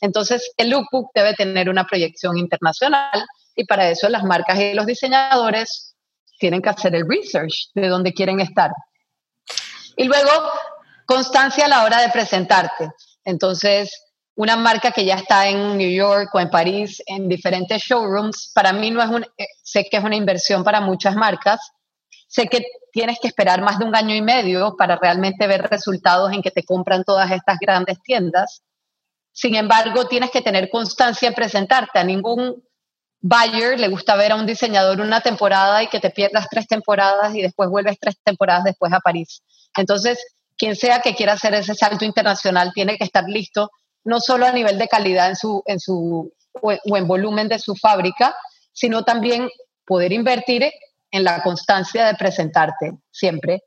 Entonces, 0.00 0.52
el 0.56 0.70
lookbook 0.70 1.10
debe 1.14 1.34
tener 1.34 1.68
una 1.68 1.84
proyección 1.84 2.36
internacional 2.36 3.24
y 3.54 3.64
para 3.64 3.88
eso 3.88 4.08
las 4.08 4.24
marcas 4.24 4.58
y 4.58 4.74
los 4.74 4.86
diseñadores 4.86 5.94
tienen 6.38 6.60
que 6.60 6.70
hacer 6.70 6.94
el 6.94 7.08
research 7.08 7.70
de 7.74 7.88
dónde 7.88 8.12
quieren 8.12 8.40
estar. 8.40 8.72
Y 9.96 10.04
luego, 10.04 10.30
constancia 11.06 11.66
a 11.66 11.68
la 11.68 11.84
hora 11.84 12.00
de 12.00 12.08
presentarte. 12.08 12.90
Entonces, 13.24 13.90
una 14.34 14.56
marca 14.56 14.92
que 14.92 15.04
ya 15.04 15.16
está 15.16 15.48
en 15.48 15.76
New 15.76 15.90
York 15.90 16.30
o 16.34 16.40
en 16.40 16.50
París, 16.50 17.02
en 17.06 17.28
diferentes 17.28 17.82
showrooms, 17.82 18.50
para 18.54 18.72
mí 18.72 18.90
no 18.90 19.02
es 19.02 19.08
un, 19.08 19.22
eh, 19.36 19.46
sé 19.62 19.86
que 19.90 19.98
es 19.98 20.04
una 20.04 20.16
inversión 20.16 20.64
para 20.64 20.80
muchas 20.80 21.16
marcas, 21.16 21.60
sé 22.28 22.48
que 22.48 22.64
tienes 22.92 23.18
que 23.20 23.28
esperar 23.28 23.62
más 23.62 23.78
de 23.78 23.84
un 23.84 23.94
año 23.94 24.14
y 24.14 24.22
medio 24.22 24.74
para 24.76 24.96
realmente 24.96 25.46
ver 25.46 25.62
resultados 25.62 26.32
en 26.32 26.42
que 26.42 26.50
te 26.50 26.62
compran 26.62 27.04
todas 27.04 27.30
estas 27.30 27.58
grandes 27.58 28.00
tiendas. 28.02 28.62
Sin 29.32 29.54
embargo, 29.54 30.06
tienes 30.06 30.30
que 30.30 30.42
tener 30.42 30.68
constancia 30.70 31.28
en 31.28 31.34
presentarte. 31.34 31.98
A 31.98 32.04
ningún 32.04 32.62
buyer 33.20 33.78
le 33.78 33.88
gusta 33.88 34.16
ver 34.16 34.32
a 34.32 34.36
un 34.36 34.46
diseñador 34.46 35.00
una 35.00 35.20
temporada 35.20 35.82
y 35.82 35.88
que 35.88 36.00
te 36.00 36.10
pierdas 36.10 36.48
tres 36.50 36.66
temporadas 36.66 37.34
y 37.34 37.40
después 37.40 37.70
vuelves 37.70 37.98
tres 37.98 38.16
temporadas 38.22 38.64
después 38.64 38.92
a 38.92 39.00
París. 39.00 39.42
Entonces, 39.76 40.18
quien 40.56 40.76
sea 40.76 41.00
que 41.00 41.14
quiera 41.14 41.32
hacer 41.32 41.54
ese 41.54 41.74
salto 41.74 42.04
internacional 42.04 42.72
tiene 42.74 42.98
que 42.98 43.04
estar 43.04 43.24
listo, 43.26 43.70
no 44.04 44.20
solo 44.20 44.46
a 44.46 44.52
nivel 44.52 44.78
de 44.78 44.88
calidad 44.88 45.28
en 45.28 45.36
su, 45.36 45.62
en 45.66 45.80
su 45.80 46.32
o, 46.60 46.72
en 46.72 47.06
volumen 47.06 47.48
de 47.48 47.58
su 47.58 47.74
fábrica, 47.74 48.34
sino 48.72 49.04
también 49.04 49.48
poder 49.86 50.12
invertir 50.12 50.70
en 51.10 51.24
la 51.24 51.42
constancia 51.42 52.06
de 52.06 52.14
presentarte 52.14 52.92
siempre 53.10 53.62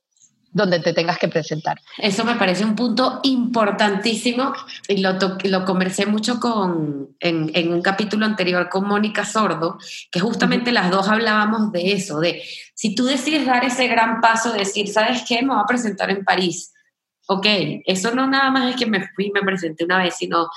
donde 0.52 0.80
te 0.80 0.94
tengas 0.94 1.18
que 1.18 1.28
presentar. 1.28 1.78
Eso 1.98 2.24
me 2.24 2.36
parece 2.36 2.64
un 2.64 2.78
punto 2.78 3.20
importantísimo 3.24 4.54
y 4.88 5.00
lo, 5.00 5.18
lo 5.44 5.66
conversé 5.66 6.06
mucho 6.06 6.40
con, 6.40 7.10
en, 7.20 7.52
en, 7.54 7.74
un 7.74 7.82
capítulo 7.82 8.26
anterior 8.26 8.70
con 8.70 8.88
Mónica 8.88 9.26
Sordo, 9.26 9.78
que 10.10 10.22
justamente 10.22 10.72
las 10.72 10.92
dos 10.92 11.10
hablábamos 11.10 11.74
de 11.74 11.92
eso, 11.92 12.22
de 12.22 12.42
si 12.74 12.96
tú 12.96 13.04
decides 13.04 13.46
dar 13.46 13.66
ese 13.66 13.88
gran 13.88 14.22
paso, 14.22 14.54
de 14.54 14.60
decir, 14.60 14.88
¿sabes 14.88 15.26
qué? 15.28 15.42
Me 15.42 15.50
voy 15.50 15.62
a 15.62 15.68
presentar 15.68 16.10
en 16.10 16.24
París. 16.24 16.72
Ok, 17.28 17.46
eso 17.86 18.14
no 18.14 18.28
nada 18.28 18.52
más 18.52 18.70
es 18.70 18.76
que 18.76 18.86
me 18.86 19.08
fui 19.16 19.28
y 19.28 19.32
me 19.32 19.42
presenté 19.42 19.84
una 19.84 19.98
vez, 19.98 20.16
sino 20.18 20.48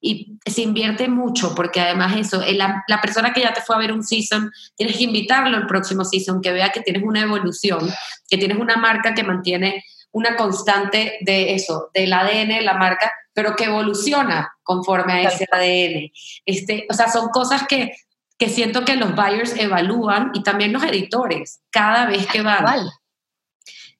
y 0.00 0.38
se 0.44 0.62
invierte 0.62 1.08
mucho 1.08 1.54
porque 1.54 1.80
además 1.80 2.16
eso, 2.16 2.42
la, 2.52 2.84
la, 2.86 3.00
persona 3.00 3.32
que 3.32 3.40
ya 3.40 3.52
te 3.52 3.62
fue 3.62 3.76
a 3.76 3.78
ver 3.78 3.92
un 3.92 4.04
season, 4.04 4.50
tienes 4.76 4.96
que 4.96 5.04
invitarlo 5.04 5.56
al 5.56 5.66
próximo 5.66 6.04
season, 6.04 6.40
que 6.40 6.52
vea 6.52 6.70
que 6.70 6.80
tienes 6.80 7.02
una 7.02 7.22
evolución, 7.22 7.90
que 8.28 8.38
tienes 8.38 8.58
una 8.58 8.76
marca 8.76 9.14
que 9.14 9.24
mantiene 9.24 9.84
una 10.12 10.36
constante 10.36 11.18
de 11.22 11.54
eso, 11.54 11.90
del 11.94 12.12
ADN 12.12 12.48
de 12.48 12.62
la 12.62 12.74
marca, 12.74 13.12
pero 13.32 13.56
que 13.56 13.64
evoluciona 13.64 14.52
conforme 14.62 15.12
a 15.14 15.22
ese 15.22 15.46
ADN. 15.50 16.10
Este, 16.44 16.86
o 16.90 16.94
sea, 16.94 17.10
son 17.10 17.28
cosas 17.28 17.66
que, 17.66 17.92
que 18.38 18.48
siento 18.48 18.84
que 18.84 18.96
los 18.96 19.14
buyers 19.14 19.56
evalúan 19.58 20.30
y 20.34 20.42
también 20.42 20.72
los 20.72 20.82
editores 20.84 21.60
cada 21.70 22.06
vez 22.06 22.26
que 22.26 22.42
van. 22.42 22.64
Tal 22.64 22.90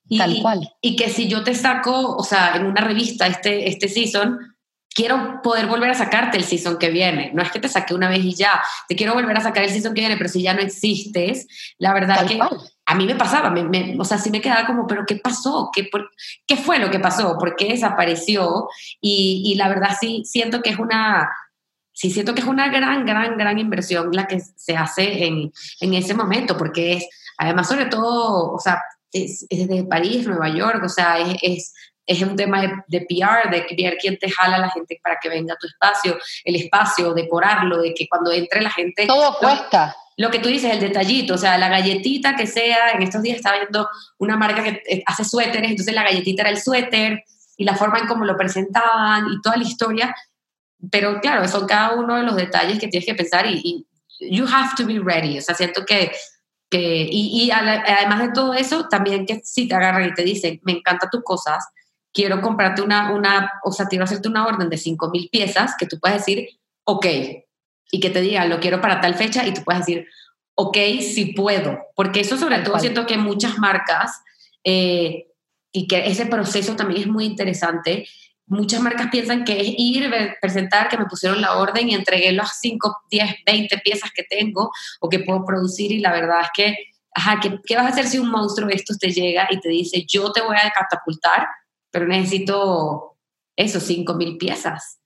y, 0.09 0.19
Tal 0.19 0.43
cual. 0.43 0.73
Y, 0.81 0.91
y 0.91 0.97
que 0.97 1.09
si 1.11 1.29
yo 1.29 1.43
te 1.45 1.55
saco, 1.55 2.17
o 2.17 2.23
sea, 2.23 2.57
en 2.57 2.67
una 2.67 2.81
revista 2.81 3.27
este, 3.27 3.69
este 3.69 3.89
season, 3.89 4.57
quiero 4.97 5.43
poder 5.43 5.67
volver 5.67 5.91
a 5.91 5.95
sacarte 5.95 6.39
el 6.39 6.45
season 6.45 6.79
que 6.79 6.89
viene. 6.89 7.31
No 7.35 7.43
es 7.43 7.51
que 7.51 7.61
te 7.61 7.69
saque 7.69 7.95
una 7.95 8.09
vez 8.09 8.25
y 8.25 8.35
ya, 8.35 8.63
te 8.89 8.97
quiero 8.97 9.13
volver 9.13 9.37
a 9.37 9.43
sacar 9.43 9.63
el 9.63 9.71
season 9.71 9.93
que 9.93 10.01
viene, 10.01 10.17
pero 10.17 10.31
si 10.31 10.41
ya 10.41 10.55
no 10.55 10.63
existes, 10.63 11.47
la 11.79 11.93
verdad 11.93 12.17
Tal 12.17 12.29
que 12.29 12.39
cual. 12.39 12.59
a 12.87 12.95
mí 12.95 13.05
me 13.05 13.15
pasaba, 13.15 13.51
me, 13.51 13.63
me, 13.63 13.95
o 14.01 14.05
sea, 14.05 14.17
sí 14.17 14.31
me 14.31 14.41
quedaba 14.41 14.67
como, 14.67 14.87
pero 14.87 15.05
¿qué 15.07 15.17
pasó? 15.17 15.71
¿Qué, 15.71 15.85
por, 15.85 16.11
¿qué 16.47 16.57
fue 16.57 16.79
lo 16.79 16.91
que 16.91 16.99
pasó? 16.99 17.37
¿Por 17.39 17.57
qué 17.57 17.69
desapareció? 17.69 18.69
Y, 19.03 19.43
y, 19.45 19.55
la 19.57 19.69
verdad 19.69 19.91
sí 20.01 20.23
siento 20.25 20.63
que 20.63 20.71
es 20.71 20.79
una, 20.79 21.29
sí 21.93 22.11
siento 22.11 22.35
que 22.35 22.41
es 22.41 22.47
una 22.47 22.69
gran, 22.69 23.05
gran, 23.05 23.37
gran 23.37 23.59
inversión 23.59 24.09
la 24.13 24.27
que 24.27 24.41
se 24.41 24.79
hace 24.79 25.27
en, 25.27 25.53
en 25.81 25.93
ese 25.93 26.15
momento, 26.15 26.57
porque 26.57 26.95
es, 26.95 27.09
además 27.37 27.69
sobre 27.69 27.85
todo, 27.85 28.55
o 28.55 28.59
sea, 28.59 28.81
es, 29.25 29.47
es 29.49 29.69
de 29.69 29.85
París, 29.85 30.27
Nueva 30.27 30.49
York, 30.49 30.83
o 30.85 30.89
sea, 30.89 31.19
es, 31.19 31.37
es 31.43 31.75
es 32.07 32.23
un 32.23 32.37
tema 32.37 32.63
de, 32.63 32.73
de, 32.87 33.01
PR, 33.01 33.51
de 33.51 33.67
ver 33.83 33.99
quién 34.01 34.17
te 34.17 34.31
jala 34.31 34.57
a 34.57 34.61
la 34.61 34.71
gente 34.71 34.99
para 35.03 35.19
que 35.21 35.29
venga 35.29 35.55
a 35.55 35.57
tu 35.57 35.67
espacio, 35.67 36.17
el 36.45 36.55
espacio, 36.55 37.13
decorarlo, 37.13 37.83
de 37.83 37.93
que 37.95 38.07
cuando 38.09 38.33
entre 38.33 38.63
la 38.63 38.71
gente... 38.71 39.07
Todo 39.07 39.37
cuesta. 39.39 39.97
Lo, 40.17 40.29
lo 40.29 40.31
que 40.31 40.39
tú 40.39 40.49
dices, 40.49 40.73
el 40.73 40.81
detallito, 40.81 41.35
o 41.35 41.39
sea, 41.39 41.59
la 41.59 41.69
galletita 41.69 42.37
que 42.37 42.47
sea, 42.47 42.93
en 42.93 43.03
estos 43.03 43.23
días 43.23 43.37
estaba 43.37 43.59
viendo 43.59 43.89
una 44.19 44.37
marca 44.37 44.63
que 44.63 44.83
eh, 44.89 45.03
hace 45.05 45.25
suéteres, 45.25 45.71
entonces 45.71 45.95
la 45.95 46.05
galletita 46.05 46.43
era 46.43 46.51
el 46.51 46.61
suéter 46.61 47.25
y 47.57 47.65
la 47.65 47.75
forma 47.75 47.99
en 47.99 48.07
cómo 48.07 48.25
lo 48.25 48.37
presentaban 48.37 49.27
y 49.33 49.41
toda 49.43 49.57
la 49.57 49.65
historia, 49.65 50.15
pero 50.91 51.21
claro, 51.21 51.47
son 51.49 51.67
cada 51.67 51.95
uno 51.95 52.17
de 52.17 52.23
los 52.23 52.37
detalles 52.37 52.79
que 52.79 52.89
tienes 52.89 53.07
que 53.07 53.15
pensar 53.15 53.47
y, 53.47 53.61
y 53.65 53.87
you 54.31 54.47
have 54.47 54.71
to 54.77 54.87
be 54.87 55.01
ready, 55.01 55.39
o 55.39 55.43
sea, 55.43 55.55
siento 55.55 55.85
que 55.85 56.13
que, 56.71 57.07
y, 57.11 57.45
y, 57.45 57.51
además 57.51 58.21
de 58.21 58.33
todo 58.33 58.55
eso, 58.55 58.89
también 58.89 59.27
que 59.27 59.41
si 59.45 59.69
te 59.69 59.75
agarran 59.75 60.09
y 60.09 60.15
te 60.15 60.23
dicen, 60.23 60.61
me 60.65 60.73
encantan 60.73 61.11
tus 61.11 61.23
cosas, 61.23 61.65
quiero 62.13 62.41
comprarte 62.41 62.83
una, 62.83 63.13
una, 63.13 63.53
o 63.63 63.73
sea, 63.73 63.87
quiero 63.87 64.05
hacerte 64.05 64.29
una 64.29 64.47
orden 64.47 64.69
de 64.69 64.79
5 64.79 65.11
mil 65.11 65.29
piezas, 65.31 65.75
que 65.79 65.87
tú 65.87 65.99
puedes 66.01 66.19
decir, 66.19 66.49
ok, 66.85 67.07
y 67.91 68.01
que 68.01 68.11
te 68.11 68.21
digan, 68.21 68.49
lo 68.49 68.59
quiero 68.59 68.81
para 68.81 69.01
tal 69.01 69.15
fecha, 69.15 69.47
y 69.47 69.53
tú 69.53 69.63
puedes 69.63 69.87
decir, 69.87 70.07
ok, 70.55 70.77
sí 71.01 71.35
puedo, 71.37 71.79
porque 71.95 72.21
eso 72.21 72.37
sobre 72.37 72.59
todo 72.61 72.79
siento 72.79 73.07
que 73.07 73.19
muchas 73.19 73.59
marcas, 73.59 74.23
eh, 74.65 75.27
y 75.73 75.87
que 75.87 76.07
ese 76.07 76.27
proceso 76.27 76.75
también 76.75 77.03
es 77.03 77.07
muy 77.07 77.27
interesante, 77.27 78.09
muchas 78.47 78.81
marcas 78.81 79.09
piensan 79.11 79.45
que 79.45 79.61
es 79.61 79.69
ir, 79.77 80.11
presentar 80.41 80.89
que 80.89 80.99
me 80.99 81.07
pusieron 81.07 81.41
la 81.41 81.57
orden 81.57 81.89
y 81.89 81.95
entregué 81.95 82.33
las 82.33 82.59
5, 82.61 83.03
10, 83.11 83.37
20 83.45 83.79
piezas 83.79 84.11
que 84.15 84.23
tengo 84.23 84.71
o 85.01 85.09
que 85.09 85.21
puedo 85.21 85.45
producir, 85.45 85.93
y 85.93 86.01
la 86.01 86.13
verdad 86.13 86.41
es 86.43 86.51
que, 86.55 86.77
ajá, 87.13 87.41
¿qué, 87.41 87.59
¿qué 87.65 87.77
vas 87.77 87.87
a 87.87 87.89
hacer 87.89 88.07
si 88.07 88.19
un 88.19 88.31
monstruo 88.31 88.69
de 88.69 88.75
estos 88.75 88.99
te 88.99 89.11
llega 89.11 89.49
y 89.51 89.61
te 89.61 89.69
dice, 89.69 90.05
yo 90.07 90.33
te 90.33 90.43
voy 90.43 90.57
a 90.57 90.71
catapultar? 90.71 91.47
pero 91.97 92.09
necesito 92.09 93.17
eso, 93.57 93.81
5 93.81 94.13
mil 94.15 94.37
piezas. 94.37 94.99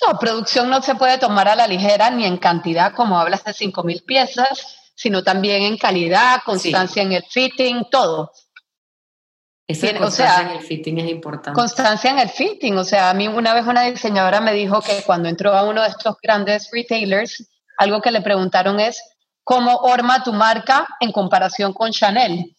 No, 0.00 0.18
producción 0.18 0.70
no 0.70 0.80
se 0.80 0.94
puede 0.94 1.18
tomar 1.18 1.48
a 1.48 1.54
la 1.54 1.66
ligera 1.66 2.10
ni 2.10 2.24
en 2.24 2.38
cantidad, 2.38 2.94
como 2.94 3.18
hablas 3.18 3.44
de 3.44 3.52
5 3.52 3.82
mil 3.82 4.02
piezas, 4.04 4.92
sino 4.94 5.22
también 5.22 5.64
en 5.64 5.76
calidad, 5.76 6.40
constancia 6.42 7.02
sí. 7.02 7.06
en 7.06 7.12
el 7.12 7.24
fitting, 7.28 7.84
todo. 7.90 8.32
Esa 9.70 9.86
Bien, 9.86 9.98
constancia 9.98 10.34
o 10.34 10.38
sea, 10.38 10.50
en 10.50 10.56
el 10.58 10.64
fitting 10.64 10.98
es 10.98 11.10
importante. 11.10 11.52
Constancia 11.52 12.10
en 12.10 12.18
el 12.18 12.28
fitting. 12.28 12.76
O 12.76 12.82
sea, 12.82 13.10
a 13.10 13.14
mí 13.14 13.28
una 13.28 13.54
vez 13.54 13.64
una 13.66 13.82
diseñadora 13.82 14.40
me 14.40 14.52
dijo 14.52 14.80
que 14.80 15.04
cuando 15.06 15.28
entró 15.28 15.52
a 15.52 15.62
uno 15.62 15.82
de 15.82 15.88
estos 15.88 16.16
grandes 16.20 16.70
retailers, 16.72 17.48
algo 17.78 18.00
que 18.00 18.10
le 18.10 18.20
preguntaron 18.20 18.80
es, 18.80 19.00
¿cómo 19.44 19.76
orma 19.76 20.24
tu 20.24 20.32
marca 20.32 20.88
en 20.98 21.12
comparación 21.12 21.72
con 21.72 21.92
Chanel? 21.92 22.56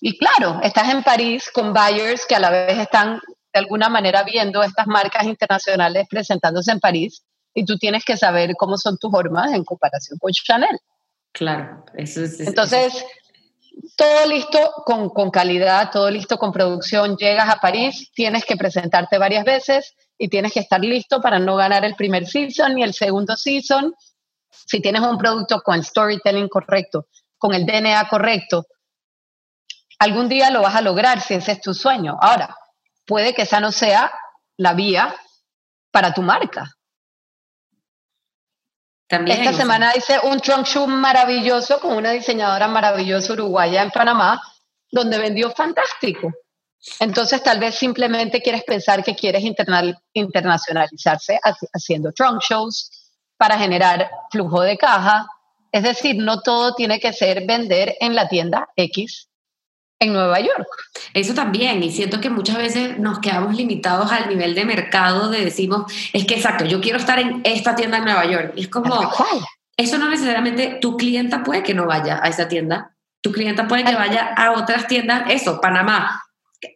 Y 0.00 0.16
claro, 0.16 0.60
estás 0.62 0.90
en 0.90 1.02
París 1.02 1.50
con 1.52 1.72
buyers 1.72 2.24
que 2.24 2.36
a 2.36 2.40
la 2.40 2.50
vez 2.50 2.78
están 2.78 3.20
de 3.52 3.58
alguna 3.58 3.88
manera 3.88 4.22
viendo 4.22 4.62
estas 4.62 4.86
marcas 4.86 5.24
internacionales 5.24 6.06
presentándose 6.08 6.70
en 6.70 6.78
París 6.78 7.24
y 7.52 7.64
tú 7.64 7.78
tienes 7.78 8.04
que 8.04 8.16
saber 8.16 8.54
cómo 8.56 8.76
son 8.76 8.96
tus 8.96 9.10
formas 9.10 9.52
en 9.52 9.64
comparación 9.64 10.20
con 10.20 10.30
Chanel. 10.30 10.78
Claro, 11.32 11.84
eso 11.94 12.22
es. 12.22 12.38
Entonces, 12.38 12.94
eso 12.94 12.98
es. 12.98 13.23
Todo 13.96 14.26
listo 14.26 14.72
con, 14.84 15.10
con, 15.10 15.30
calidad, 15.30 15.90
todo 15.90 16.10
listo 16.10 16.38
con 16.38 16.52
producción. 16.52 17.16
Llegas 17.16 17.48
a 17.48 17.60
París, 17.60 18.10
tienes 18.14 18.44
que 18.44 18.56
presentarte 18.56 19.18
varias 19.18 19.44
veces 19.44 19.94
y 20.18 20.28
tienes 20.28 20.52
que 20.52 20.60
estar 20.60 20.80
listo 20.80 21.20
para 21.20 21.38
no 21.38 21.56
ganar 21.56 21.84
el 21.84 21.94
primer 21.94 22.26
season 22.26 22.74
ni 22.74 22.82
el 22.82 22.94
segundo 22.94 23.36
season. 23.36 23.94
Si 24.50 24.80
tienes 24.80 25.02
un 25.02 25.18
producto 25.18 25.60
con 25.60 25.76
el 25.76 25.84
storytelling 25.84 26.48
correcto, 26.48 27.06
con 27.38 27.54
el 27.54 27.66
DNA 27.66 28.08
correcto, 28.08 28.66
algún 29.98 30.28
día 30.28 30.50
lo 30.50 30.62
vas 30.62 30.76
a 30.76 30.80
lograr 30.80 31.20
si 31.20 31.34
ese 31.34 31.52
es 31.52 31.60
tu 31.60 31.74
sueño. 31.74 32.16
Ahora, 32.20 32.56
puede 33.06 33.34
que 33.34 33.42
esa 33.42 33.60
no 33.60 33.72
sea 33.72 34.12
la 34.56 34.74
vía 34.74 35.14
para 35.90 36.12
tu 36.12 36.22
marca. 36.22 36.73
También, 39.16 39.42
Esta 39.42 39.52
semana 39.52 39.92
hice 39.96 40.18
un 40.24 40.40
trunk 40.40 40.66
shoe 40.66 40.88
maravilloso 40.88 41.78
con 41.78 41.96
una 41.96 42.10
diseñadora 42.10 42.66
maravillosa 42.66 43.32
uruguaya 43.32 43.82
en 43.82 43.90
Panamá, 43.90 44.42
donde 44.90 45.18
vendió 45.18 45.52
fantástico. 45.52 46.32
Entonces, 46.98 47.40
tal 47.42 47.60
vez 47.60 47.76
simplemente 47.76 48.42
quieres 48.42 48.64
pensar 48.64 49.04
que 49.04 49.14
quieres 49.14 49.44
internacionalizarse 50.12 51.38
haciendo 51.72 52.12
trunk 52.12 52.42
shows 52.42 52.90
para 53.36 53.56
generar 53.56 54.10
flujo 54.32 54.62
de 54.62 54.76
caja. 54.76 55.28
Es 55.70 55.84
decir, 55.84 56.16
no 56.16 56.40
todo 56.40 56.74
tiene 56.74 56.98
que 56.98 57.12
ser 57.12 57.46
vender 57.46 57.96
en 58.00 58.16
la 58.16 58.28
tienda 58.28 58.68
X 58.74 59.28
en 60.04 60.12
Nueva 60.12 60.40
York. 60.40 60.66
Eso 61.12 61.34
también, 61.34 61.82
y 61.82 61.90
siento 61.90 62.20
que 62.20 62.30
muchas 62.30 62.56
veces 62.56 62.98
nos 62.98 63.18
quedamos 63.20 63.54
limitados 63.56 64.10
al 64.12 64.28
nivel 64.28 64.54
de 64.54 64.64
mercado 64.64 65.30
de 65.30 65.44
decimos, 65.44 65.92
es 66.12 66.24
que 66.26 66.34
exacto, 66.34 66.64
yo 66.64 66.80
quiero 66.80 66.98
estar 66.98 67.18
en 67.18 67.40
esta 67.44 67.74
tienda 67.74 67.98
en 67.98 68.04
Nueva 68.04 68.24
York. 68.24 68.52
Y 68.56 68.62
es 68.62 68.68
como, 68.68 69.12
eso 69.76 69.98
no 69.98 70.08
necesariamente, 70.08 70.78
tu 70.80 70.96
clienta 70.96 71.42
puede 71.42 71.62
que 71.62 71.74
no 71.74 71.86
vaya 71.86 72.20
a 72.22 72.28
esa 72.28 72.48
tienda, 72.48 72.96
tu 73.20 73.32
clienta 73.32 73.66
puede 73.66 73.84
que 73.84 73.94
vaya 73.94 74.34
a 74.36 74.52
otras 74.52 74.86
tiendas, 74.86 75.24
eso, 75.30 75.60
Panamá. 75.60 76.20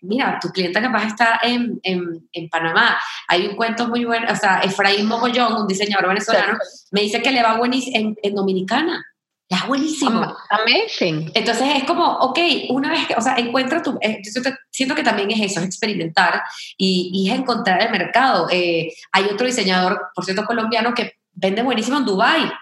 Mira, 0.02 0.38
tu 0.40 0.50
clienta 0.50 0.82
capaz 0.82 1.06
está 1.06 1.40
en, 1.42 1.80
en, 1.82 2.28
en 2.32 2.48
Panamá. 2.50 2.98
Hay 3.26 3.46
un 3.46 3.56
cuento 3.56 3.88
muy 3.88 4.04
bueno, 4.04 4.26
o 4.30 4.36
sea, 4.36 4.60
Efraín 4.60 5.06
Mogollón, 5.06 5.54
un 5.54 5.66
diseñador 5.66 6.08
venezolano, 6.08 6.58
sí. 6.62 6.86
me 6.90 7.00
dice 7.02 7.22
que 7.22 7.32
le 7.32 7.42
va 7.42 7.56
buenísimo 7.56 7.96
en, 7.96 8.16
en 8.22 8.34
Dominicana. 8.34 9.04
Es 9.48 9.66
buenísimo. 9.66 10.37
Amazing. 10.50 11.30
Entonces 11.32 11.66
es 11.76 11.84
como, 11.84 12.04
ok, 12.04 12.38
una 12.68 12.90
vez 12.90 13.06
que, 13.06 13.14
o 13.14 13.20
sea, 13.20 13.37
encuentra 13.37 13.82
tu, 13.82 13.98
eh, 14.02 14.20
yo 14.22 14.42
siento 14.70 14.94
que 14.94 15.02
también 15.02 15.30
es 15.30 15.40
eso, 15.40 15.61
es 15.61 15.66
experimentar 15.66 16.42
y, 16.76 17.11
y 17.14 17.30
es 17.30 17.38
encontrar 17.38 17.82
el 17.82 17.90
mercado. 17.90 18.48
Eh, 18.50 18.92
hay 19.11 19.24
otro 19.24 19.46
diseñador, 19.46 20.11
por 20.14 20.26
cierto, 20.26 20.44
colombiano 20.44 20.92
que 20.92 21.14
vende 21.32 21.62
buenísimo 21.62 21.96
en 21.96 22.04
Dubai. 22.04 22.52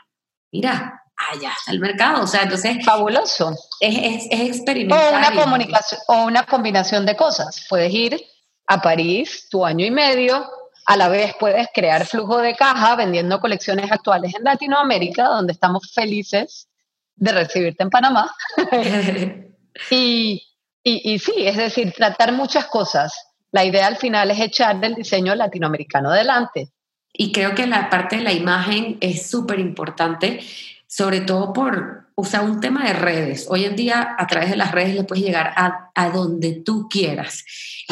Mira, 0.52 1.02
allá 1.32 1.50
está 1.58 1.72
el 1.72 1.80
mercado, 1.80 2.22
o 2.22 2.26
sea, 2.26 2.42
entonces... 2.42 2.84
Fabuloso. 2.84 3.56
Es, 3.80 3.98
es, 3.98 4.28
es 4.30 4.40
experimentar. 4.56 5.12
O 5.12 5.16
una, 5.16 5.42
comunicación, 5.42 6.00
o 6.06 6.24
una 6.24 6.46
combinación 6.46 7.04
de 7.04 7.16
cosas. 7.16 7.66
Puedes 7.68 7.92
ir 7.92 8.24
a 8.68 8.80
París 8.80 9.48
tu 9.50 9.66
año 9.66 9.84
y 9.84 9.90
medio, 9.90 10.48
a 10.86 10.96
la 10.96 11.08
vez 11.08 11.34
puedes 11.40 11.66
crear 11.74 12.06
flujo 12.06 12.38
de 12.38 12.54
caja 12.54 12.94
vendiendo 12.94 13.40
colecciones 13.40 13.90
actuales 13.90 14.36
en 14.36 14.44
Latinoamérica, 14.44 15.24
donde 15.24 15.52
estamos 15.52 15.92
felices 15.92 16.68
de 17.16 17.32
recibirte 17.32 17.82
en 17.82 17.90
Panamá. 17.90 18.32
y, 19.90 20.42
y, 20.82 21.12
y, 21.12 21.18
sí, 21.18 21.32
es 21.38 21.56
decir, 21.56 21.92
tratar 21.92 22.32
muchas 22.32 22.66
cosas. 22.66 23.12
La 23.50 23.64
idea 23.64 23.86
al 23.86 23.96
final 23.96 24.30
es 24.30 24.40
echar 24.40 24.78
del 24.80 24.94
diseño 24.94 25.34
latinoamericano 25.34 26.10
adelante. 26.10 26.70
y 27.12 27.32
creo 27.32 27.54
que 27.54 27.66
la 27.66 27.88
parte 27.88 28.16
de 28.16 28.22
la 28.22 28.32
imagen 28.32 28.98
es 29.00 29.28
súper 29.28 29.58
importante, 29.58 30.40
sobre 30.86 31.22
todo 31.22 31.52
por, 31.52 32.08
o 32.14 32.24
sea, 32.24 32.42
un 32.42 32.60
tema 32.60 32.84
de 32.84 32.92
redes. 32.92 33.46
Hoy 33.48 33.64
en 33.64 33.74
día, 33.74 34.14
a 34.18 34.26
través 34.26 34.50
de 34.50 34.56
las 34.56 34.72
redes, 34.72 34.94
le 34.94 35.04
puedes 35.04 35.24
llegar 35.24 35.52
a, 35.56 35.90
a 35.94 36.10
donde 36.10 36.60
tú 36.64 36.88
quieras. 36.88 37.44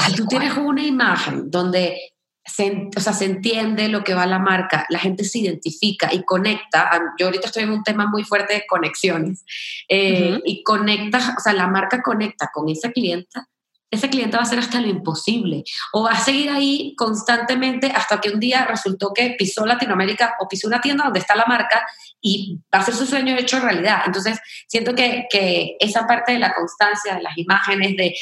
Si 0.07 0.15
tú 0.15 0.27
tienes 0.27 0.57
una 0.57 0.85
imagen 0.85 1.51
donde 1.51 2.14
se, 2.45 2.89
o 2.95 3.01
sea, 3.01 3.13
se 3.13 3.25
entiende 3.25 3.89
lo 3.89 4.05
que 4.05 4.15
va 4.15 4.27
la 4.27 4.39
marca, 4.39 4.87
la 4.89 4.99
gente 4.99 5.25
se 5.25 5.39
identifica 5.39 6.13
y 6.13 6.25
conecta. 6.25 6.91
Yo 7.19 7.27
ahorita 7.27 7.47
estoy 7.47 7.65
en 7.65 7.71
un 7.71 7.83
tema 7.83 8.07
muy 8.07 8.25
fuerte 8.25 8.55
de 8.55 8.67
conexiones 8.67 9.45
eh, 9.89 10.41
y 10.45 10.63
conecta, 10.63 11.35
o 11.37 11.41
sea, 11.41 11.53
la 11.53 11.69
marca 11.69 12.03
conecta 12.03 12.51
con 12.53 12.69
esa 12.69 12.93
clienta 12.93 13.49
ese 13.95 14.11
cliente 14.11 14.37
va 14.37 14.43
a 14.43 14.47
hacer 14.47 14.59
hasta 14.59 14.81
lo 14.81 14.89
imposible 14.89 15.65
o 15.93 16.03
va 16.03 16.13
a 16.13 16.21
seguir 16.21 16.51
ahí 16.51 16.95
constantemente 16.97 17.87
hasta 17.87 18.21
que 18.21 18.31
un 18.31 18.41
día 18.41 18.67
resultó 18.67 19.13
que 19.15 19.35
pisó 19.39 19.65
Latinoamérica 19.65 20.35
o 20.41 20.49
pisó 20.49 20.69
una 20.69 20.81
tienda 20.81 21.05
donde 21.05 21.21
está 21.21 21.35
la 21.37 21.47
marca 21.47 21.87
y 22.21 22.59
va 22.75 22.81
a 22.81 22.85
ser 22.85 22.95
su 22.95 23.07
sueño 23.07 23.37
hecho 23.37 23.61
realidad. 23.61 24.03
Entonces, 24.07 24.39
siento 24.67 24.95
que, 24.95 25.27
que 25.31 25.77
esa 25.79 26.07
parte 26.07 26.33
de 26.33 26.39
la 26.39 26.55
constancia, 26.55 27.15
de 27.15 27.23
las 27.23 27.37
imágenes, 27.39 27.97
de 27.97 28.15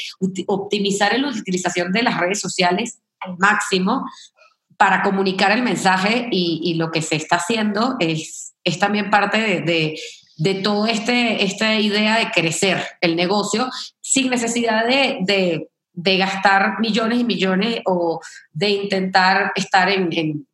optimizar 0.47 1.17
la 1.17 1.29
utilización 1.29 1.91
de 1.91 2.03
las 2.03 2.19
redes 2.19 2.39
sociales 2.39 2.99
al 3.25 3.37
máximo 3.37 4.05
para 4.77 5.01
comunicar 5.01 5.51
el 5.51 5.61
mensaje 5.61 6.27
y, 6.31 6.73
lo 6.75 6.91
que 6.91 7.01
se 7.01 7.15
está 7.15 7.37
haciendo 7.37 7.95
es, 7.99 8.53
es 8.63 8.79
también 8.79 9.09
parte 9.09 9.37
de, 9.37 9.61
de 9.61 9.95
de 10.37 10.55
toda 10.55 10.89
este, 10.89 11.43
esta 11.43 11.75
idea 11.75 12.17
de 12.17 12.31
crecer 12.31 12.83
el 13.01 13.15
negocio 13.15 13.69
sin 14.01 14.29
necesidad 14.29 14.85
de, 14.85 15.69
gastar 15.93 16.79
millones 16.79 17.19
y 17.19 17.23
millones 17.23 17.81
o 17.85 18.19
de 18.51 18.69
intentar 18.69 19.51
estar 19.55 19.89
en, 19.89 20.47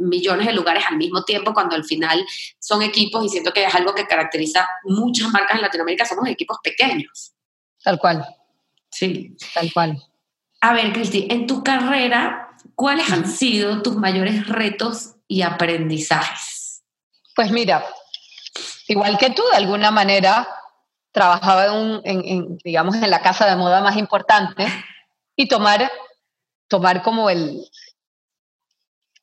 millones 0.00 0.46
de 0.46 0.52
lugares 0.52 0.84
al 0.88 0.96
mismo 0.96 1.24
tiempo 1.24 1.52
cuando 1.52 1.74
al 1.74 1.84
final 1.84 2.24
son 2.60 2.82
equipos 2.82 3.24
y 3.24 3.28
siento 3.28 3.52
que 3.52 3.64
es 3.64 3.74
algo 3.74 3.92
que 3.92 4.06
caracteriza 4.06 4.68
muchas 4.84 5.28
marcas 5.30 5.56
en 5.56 5.62
Latinoamérica, 5.62 6.04
somos 6.04 6.28
equipos 6.28 6.58
pequeños. 6.62 7.32
Tal 7.82 7.98
cual. 7.98 8.24
Sí. 8.90 9.36
Tal 9.52 9.72
cual. 9.72 10.00
A 10.60 10.72
ver, 10.72 10.92
Cristi, 10.92 11.28
en 11.30 11.46
tu 11.46 11.62
carrera, 11.62 12.56
¿cuáles 12.74 13.12
han 13.12 13.26
sido 13.28 13.82
tus 13.82 13.96
mayores 13.96 14.48
retos 14.48 15.14
y 15.28 15.42
aprendizajes? 15.42 16.82
Pues 17.36 17.52
mira, 17.52 17.84
igual 18.88 19.18
que 19.18 19.30
tú, 19.30 19.42
de 19.52 19.56
alguna 19.56 19.92
manera, 19.92 20.48
trabajaba 21.12 21.66
en, 22.04 22.58
digamos, 22.64 22.96
en 22.96 23.10
la 23.10 23.22
casa 23.22 23.46
de 23.46 23.56
moda 23.56 23.80
más 23.80 23.96
importante 23.96 24.66
y 25.36 25.46
tomar, 25.46 25.90
tomar 26.66 27.02
como 27.02 27.30
el, 27.30 27.64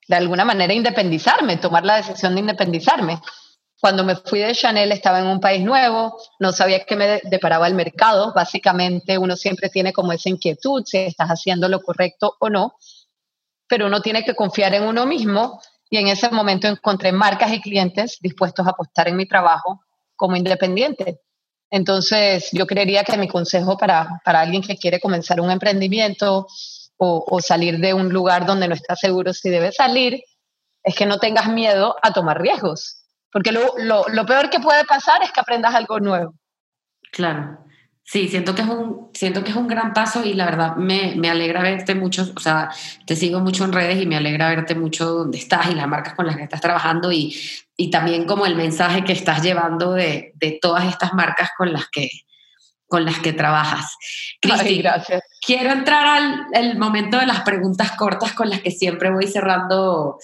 de 0.08 0.16
alguna 0.16 0.46
manera, 0.46 0.74
independizarme, 0.74 1.58
tomar 1.58 1.84
la 1.86 1.98
decisión 1.98 2.36
de 2.36 2.42
independizarme. 2.42 3.20
Cuando 3.80 4.04
me 4.04 4.16
fui 4.16 4.40
de 4.40 4.54
Chanel 4.54 4.92
estaba 4.92 5.20
en 5.20 5.28
un 5.28 5.40
país 5.40 5.64
nuevo, 5.64 6.18
no 6.40 6.52
sabía 6.52 6.86
qué 6.86 6.96
me 6.96 7.22
deparaba 7.24 7.68
el 7.68 7.76
mercado. 7.76 8.34
Básicamente 8.34 9.18
uno 9.18 9.36
siempre 9.36 9.70
tiene 9.70 9.94
como 9.94 10.14
esa 10.14 10.30
inquietud 10.30 10.84
si 10.86 10.98
estás 10.98 11.30
haciendo 11.30 11.68
lo 11.68 11.82
correcto 11.82 12.36
o 12.40 12.50
no, 12.50 12.76
pero 13.68 13.88
uno 13.88 14.02
tiene 14.02 14.24
que 14.24 14.36
confiar 14.36 14.74
en 14.74 14.84
uno 14.84 15.06
mismo 15.06 15.62
y 15.90 15.98
en 15.98 16.08
ese 16.08 16.30
momento 16.30 16.68
encontré 16.68 17.12
marcas 17.12 17.52
y 17.54 17.62
clientes 17.62 18.18
dispuestos 18.22 18.66
a 18.66 18.72
apostar 18.72 19.08
en 19.08 19.18
mi 19.18 19.28
trabajo 19.28 19.82
como 20.16 20.36
independiente. 20.36 21.22
Entonces, 21.70 22.50
yo 22.52 22.66
creería 22.66 23.04
que 23.04 23.18
mi 23.18 23.28
consejo 23.28 23.78
para, 23.78 24.22
para 24.24 24.40
alguien 24.40 24.62
que 24.62 24.78
quiere 24.78 25.00
comenzar 25.00 25.42
un 25.42 25.52
emprendimiento 25.52 26.48
o, 26.98 27.26
o, 27.28 27.42
salir 27.42 27.80
de 27.80 27.94
un 27.94 28.10
lugar 28.10 28.46
donde 28.46 28.68
no 28.68 28.76
está 28.76 28.96
seguro 28.96 29.34
si 29.34 29.50
debe 29.50 29.72
salir, 29.72 30.24
es 30.84 30.96
que 30.96 31.06
no 31.06 31.18
tengas 31.20 31.50
miedo 31.50 31.96
a 32.02 32.14
tomar 32.14 32.42
riesgos. 32.42 33.05
Porque 33.36 33.52
lo, 33.52 33.74
lo, 33.80 34.06
lo 34.08 34.26
peor 34.26 34.50
que 34.50 34.62
puede 34.62 34.86
pasar 34.86 35.22
es 35.22 35.30
que 35.30 35.42
aprendas 35.42 35.76
algo 35.76 36.00
nuevo. 36.00 36.36
Claro. 37.12 37.58
Sí, 38.02 38.30
siento 38.30 38.56
que 38.56 38.62
es 38.62 38.68
un, 38.70 39.10
siento 39.14 39.44
que 39.44 39.50
es 39.50 39.58
un 39.58 39.68
gran 39.68 39.92
paso 39.92 40.24
y 40.24 40.36
la 40.36 40.46
verdad 40.46 40.78
me, 40.78 41.16
me, 41.18 41.30
alegra 41.30 41.62
verte 41.62 41.96
mucho, 41.96 42.32
o 42.34 42.40
sea, 42.40 42.70
te 43.06 43.18
sigo 43.18 43.42
mucho 43.42 43.66
en 43.66 43.74
redes 43.74 44.02
y 44.02 44.06
me 44.06 44.16
alegra 44.16 44.48
verte 44.48 44.74
mucho 44.74 45.06
donde 45.08 45.38
estás 45.38 45.70
y 45.70 45.76
las 45.76 45.86
marcas 45.86 46.14
con 46.14 46.26
las 46.28 46.38
que 46.38 46.44
estás 46.44 46.62
trabajando 46.62 47.12
y, 47.12 47.38
y 47.76 47.90
también 47.90 48.24
como 48.24 48.46
el 48.46 48.56
mensaje 48.56 49.04
que 49.04 49.12
estás 49.12 49.44
llevando 49.44 49.92
de, 49.92 50.32
de, 50.36 50.58
todas 50.62 50.86
estas 50.86 51.14
marcas 51.14 51.50
con 51.58 51.74
las 51.74 51.90
que, 51.90 52.10
con 52.88 53.04
las 53.04 53.20
que 53.20 53.34
trabajas. 53.34 53.98
Cristi, 54.40 54.78
gracias. 54.82 55.24
Quiero 55.46 55.72
entrar 55.72 56.06
al 56.06 56.46
el 56.54 56.78
momento 56.78 57.18
de 57.18 57.26
las 57.26 57.42
preguntas 57.42 57.92
cortas 57.98 58.32
con 58.32 58.50
las 58.50 58.62
que 58.62 58.72
siempre 58.72 59.12
voy 59.12 59.28
cerrando 59.28 60.20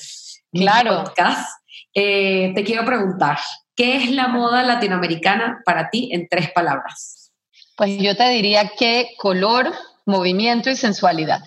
claro. 0.54 1.04
podcast. 1.04 1.61
Eh, 1.94 2.52
te 2.56 2.64
quiero 2.64 2.86
preguntar, 2.86 3.38
¿qué 3.76 3.98
es 3.98 4.12
la 4.12 4.28
moda 4.28 4.64
latinoamericana 4.64 5.62
para 5.66 5.90
ti 5.90 6.10
en 6.14 6.28
tres 6.30 6.52
palabras? 6.52 7.32
Pues 7.76 7.98
yo 7.98 8.16
te 8.16 8.30
diría 8.30 8.72
que 8.78 9.10
color, 9.18 9.72
movimiento 10.06 10.70
y 10.70 10.76
sensualidad. 10.76 11.42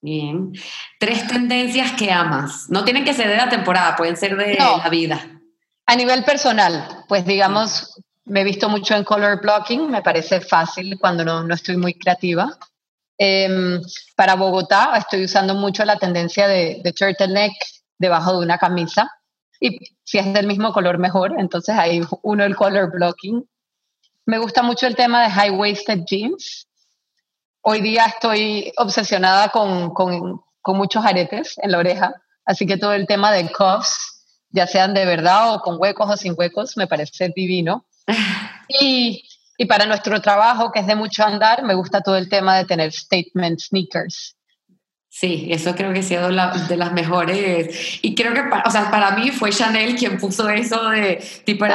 Bien. 0.00 0.52
Tres 1.00 1.26
tendencias 1.26 1.92
que 1.92 2.12
amas. 2.12 2.66
No 2.68 2.84
tienen 2.84 3.04
que 3.04 3.14
ser 3.14 3.28
de 3.28 3.36
la 3.36 3.48
temporada, 3.48 3.96
pueden 3.96 4.16
ser 4.16 4.36
de 4.36 4.54
la 4.54 4.88
vida. 4.88 5.40
A 5.86 5.96
nivel 5.96 6.24
personal, 6.24 7.04
pues 7.08 7.24
digamos, 7.24 7.94
me 8.24 8.40
he 8.40 8.44
visto 8.44 8.68
mucho 8.68 8.94
en 8.94 9.04
color 9.04 9.40
blocking, 9.40 9.90
me 9.90 10.02
parece 10.02 10.40
fácil 10.40 10.98
cuando 11.00 11.24
no, 11.24 11.54
estoy 11.54 11.76
muy 11.76 11.94
creativa. 11.94 12.56
Em, 13.18 13.80
para 14.14 14.34
Bogotá 14.34 14.92
estoy 14.96 15.24
usando 15.24 15.54
mucho 15.54 15.84
la 15.84 15.96
tendencia 15.96 16.46
de, 16.46 16.80
de 16.84 16.92
turtleneck 16.92 17.52
debajo 17.98 18.32
de 18.32 18.44
una 18.44 18.58
camisa. 18.58 19.10
Y 19.60 19.78
si 20.04 20.18
es 20.18 20.32
del 20.32 20.46
mismo 20.46 20.72
color, 20.72 20.98
mejor. 20.98 21.34
Entonces 21.38 21.76
ahí 21.76 22.00
uno 22.22 22.44
el 22.44 22.56
color 22.56 22.90
blocking. 22.92 23.48
Me 24.24 24.38
gusta 24.38 24.62
mucho 24.62 24.86
el 24.86 24.96
tema 24.96 25.22
de 25.22 25.30
high-waisted 25.30 26.04
jeans. 26.04 26.66
Hoy 27.62 27.80
día 27.80 28.06
estoy 28.06 28.72
obsesionada 28.76 29.48
con, 29.48 29.90
con, 29.94 30.40
con, 30.60 30.76
muchos 30.76 31.04
aretes 31.04 31.58
en 31.58 31.72
la 31.72 31.78
oreja, 31.78 32.14
así 32.44 32.64
que 32.64 32.76
todo 32.76 32.92
el 32.92 33.08
tema 33.08 33.32
de 33.32 33.50
cuffs, 33.50 34.24
ya 34.50 34.68
sean 34.68 34.94
de 34.94 35.04
verdad 35.04 35.54
o 35.54 35.60
con 35.60 35.76
huecos 35.80 36.08
o 36.08 36.16
sin 36.16 36.34
huecos, 36.36 36.76
me 36.76 36.86
parece 36.86 37.32
divino. 37.34 37.86
Y, 38.68 39.22
y 39.56 39.66
para 39.66 39.86
nuestro 39.86 40.20
trabajo, 40.20 40.72
que 40.72 40.80
es 40.80 40.88
de 40.88 40.96
mucho 40.96 41.24
andar, 41.24 41.62
me 41.62 41.74
gusta 41.74 42.00
todo 42.00 42.16
el 42.16 42.28
tema 42.28 42.56
de 42.56 42.64
tener 42.64 42.92
statement 42.92 43.60
sneakers. 43.60 44.35
Sí, 45.18 45.48
eso 45.50 45.74
creo 45.74 45.94
que 45.94 46.00
ha 46.00 46.02
sido 46.02 46.28
de 46.28 46.76
las 46.76 46.92
mejores. 46.92 47.98
Y 48.02 48.14
creo 48.14 48.34
que, 48.34 48.42
o 48.66 48.70
sea, 48.70 48.90
para 48.90 49.12
mí 49.12 49.30
fue 49.30 49.48
Chanel 49.48 49.96
quien 49.96 50.18
puso 50.18 50.46
eso 50.50 50.90
de, 50.90 51.24
tipo, 51.42 51.64
en 51.64 51.72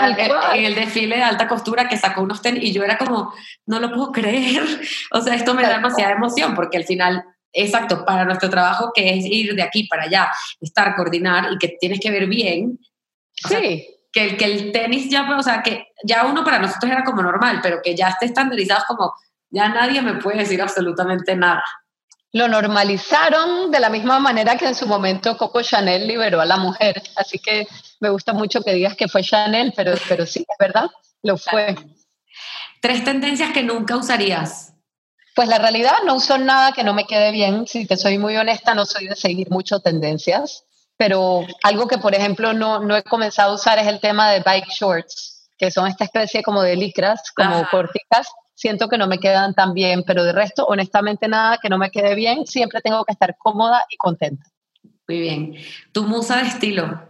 el, 0.63 0.75
desfile 0.75 1.15
de 1.15 1.23
alta 1.23 1.47
costura 1.47 1.89
que 1.89 1.97
sacó 1.97 2.21
unos 2.21 2.43
tenis 2.43 2.63
y 2.63 2.71
yo 2.71 2.84
era 2.84 2.99
como, 2.99 3.34
no 3.65 3.80
lo 3.80 3.89
puedo 3.89 4.12
creer. 4.12 4.62
O 5.12 5.21
sea, 5.21 5.34
esto 5.34 5.56
me 5.56 5.63
da 5.63 5.69
demasiada 5.69 6.12
emoción 6.12 6.54
porque 6.54 6.77
al 6.77 6.84
final, 6.84 7.23
exacto, 7.51 8.06
para 8.06 8.25
nuestro 8.25 8.47
trabajo 8.47 8.91
que 8.93 9.17
es 9.17 9.25
ir 9.25 9.56
de 9.56 9.63
aquí 9.63 9.88
para 9.88 10.04
allá, 10.04 10.32
estar, 10.60 10.95
coordinar 10.95 11.51
y 11.51 11.58
que 11.58 11.75
tienes 11.80 11.99
que 11.99 12.12
ver 12.12 12.27
bien. 12.27 12.77
sí. 13.49 13.88
que, 14.12 14.38
que 14.38 14.45
el 14.45 14.71
tenis 14.71 15.10
ya, 15.10 15.27
o 15.36 15.41
sea, 15.41 15.63
que 15.63 15.88
ya 16.04 16.27
uno 16.27 16.43
para 16.43 16.60
nosotros 16.60 16.91
era 16.91 17.04
como 17.04 17.23
normal, 17.23 17.60
pero 17.63 17.80
que 17.84 17.95
ya 17.95 18.10
esté 18.10 18.27
estandarizado 18.27 18.84
como, 18.88 19.15
ya 19.49 19.67
nadie 19.69 19.99
me 20.04 20.13
puede 20.13 20.38
decir 20.38 20.62
absolutamente 20.62 21.36
nada 21.36 21.63
lo 22.34 22.48
normalizaron 22.48 23.72
de 23.72 23.80
la 23.80 23.89
misma 23.89 24.20
manera 24.20 24.58
que 24.58 24.65
en 24.65 24.76
su 24.76 24.88
momento 24.88 25.38
Coco 25.38 25.62
Chanel 25.62 26.08
liberó 26.08 26.39
a 26.39 26.46
la 26.46 26.58
mujer. 26.58 27.02
Así 27.15 27.39
que 27.39 27.67
me 28.00 28.10
gusta 28.10 28.34
mucho 28.34 28.62
que 28.62 28.74
digas 28.74 28.96
que 28.96 29.08
fue 29.08 29.24
Chanel, 29.24 29.74
pero, 29.76 29.94
pero 30.08 30.26
sí, 30.26 30.39
es 30.39 30.58
verdad, 30.58 30.89
lo 31.24 31.38
fue. 31.38 31.76
Tres 32.82 33.04
tendencias 33.04 33.52
que 33.52 33.63
nunca 33.63 33.98
usarías. 33.98 34.74
Pues 35.36 35.48
la 35.48 35.60
realidad 35.60 35.94
no 36.06 36.15
uso 36.15 36.38
nada 36.38 36.72
que 36.72 36.84
no 36.84 36.94
me 36.94 37.06
quede 37.06 37.32
bien. 37.32 37.67
Si 37.67 37.86
te 37.86 37.98
soy 37.98 38.17
muy 38.17 38.36
honesta, 38.38 38.74
no 38.74 38.86
soy 38.86 39.08
de 39.08 39.15
seguir 39.15 39.50
mucho 39.50 39.80
tendencias. 39.80 40.65
Pero 40.98 41.46
algo 41.63 41.88
que, 41.88 41.98
por 41.98 42.15
ejemplo, 42.15 42.54
no, 42.54 42.80
no 42.80 42.96
he 42.96 43.04
comenzado 43.04 43.52
a 43.52 43.56
usar 43.56 43.80
es 43.80 43.88
el 43.88 44.00
tema 44.00 44.32
de 44.32 44.41
bike 44.41 44.70
shorts, 44.70 45.50
que 45.58 45.72
son 45.72 45.88
esta 45.88 46.04
especie 46.04 46.44
como 46.44 46.62
de 46.62 46.76
licras, 46.76 47.32
como 47.36 47.67
corticas, 47.70 48.28
siento 48.62 48.88
que 48.89 48.97
no 49.00 49.08
me 49.08 49.17
quedan 49.17 49.56
tan 49.56 49.74
bien, 49.74 50.04
pero 50.06 50.24
de 50.24 50.34
resto, 50.34 50.65
honestamente, 50.67 51.28
nada 51.28 51.58
que 51.58 51.67
no 51.67 51.80
me 51.80 51.89
quede 51.89 52.13
bien, 52.13 52.45
siempre 52.45 52.80
tengo 52.80 53.04
que 53.04 53.13
estar 53.13 53.36
cómoda 53.39 53.84
y 53.89 53.97
contenta. 53.97 54.45
Muy 55.08 55.19
bien. 55.19 55.56
¿Tu 55.91 56.04
musa 56.04 56.38
de 56.38 56.43
estilo? 56.43 57.02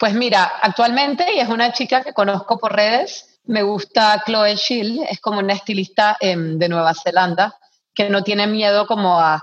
Pues 0.00 0.14
mira, 0.14 0.50
actualmente, 0.60 1.32
y 1.32 1.38
es 1.38 1.48
una 1.48 1.72
chica 1.72 2.02
que 2.02 2.12
conozco 2.12 2.58
por 2.58 2.74
redes, 2.74 3.38
me 3.44 3.62
gusta 3.62 4.24
Chloe 4.26 4.56
Schill, 4.56 5.02
es 5.08 5.20
como 5.20 5.38
una 5.38 5.52
estilista 5.52 6.16
em, 6.20 6.58
de 6.58 6.68
Nueva 6.68 6.92
Zelanda, 6.92 7.54
que 7.94 8.10
no 8.10 8.24
tiene 8.24 8.48
miedo 8.48 8.86
como 8.88 9.18
a 9.20 9.40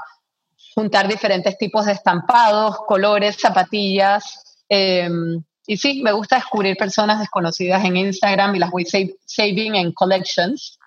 juntar 0.73 1.07
diferentes 1.07 1.57
tipos 1.57 1.85
de 1.85 1.93
estampados, 1.93 2.75
colores, 2.85 3.37
zapatillas. 3.39 4.63
Em, 4.67 5.41
y 5.65 5.77
sí, 5.77 6.01
me 6.03 6.11
gusta 6.11 6.35
descubrir 6.35 6.75
personas 6.75 7.19
desconocidas 7.19 7.85
en 7.85 7.95
Instagram 7.95 8.53
y 8.55 8.59
las 8.59 8.69
voy 8.69 8.85
saving 8.85 9.75
en 9.75 9.93
collections 9.93 10.77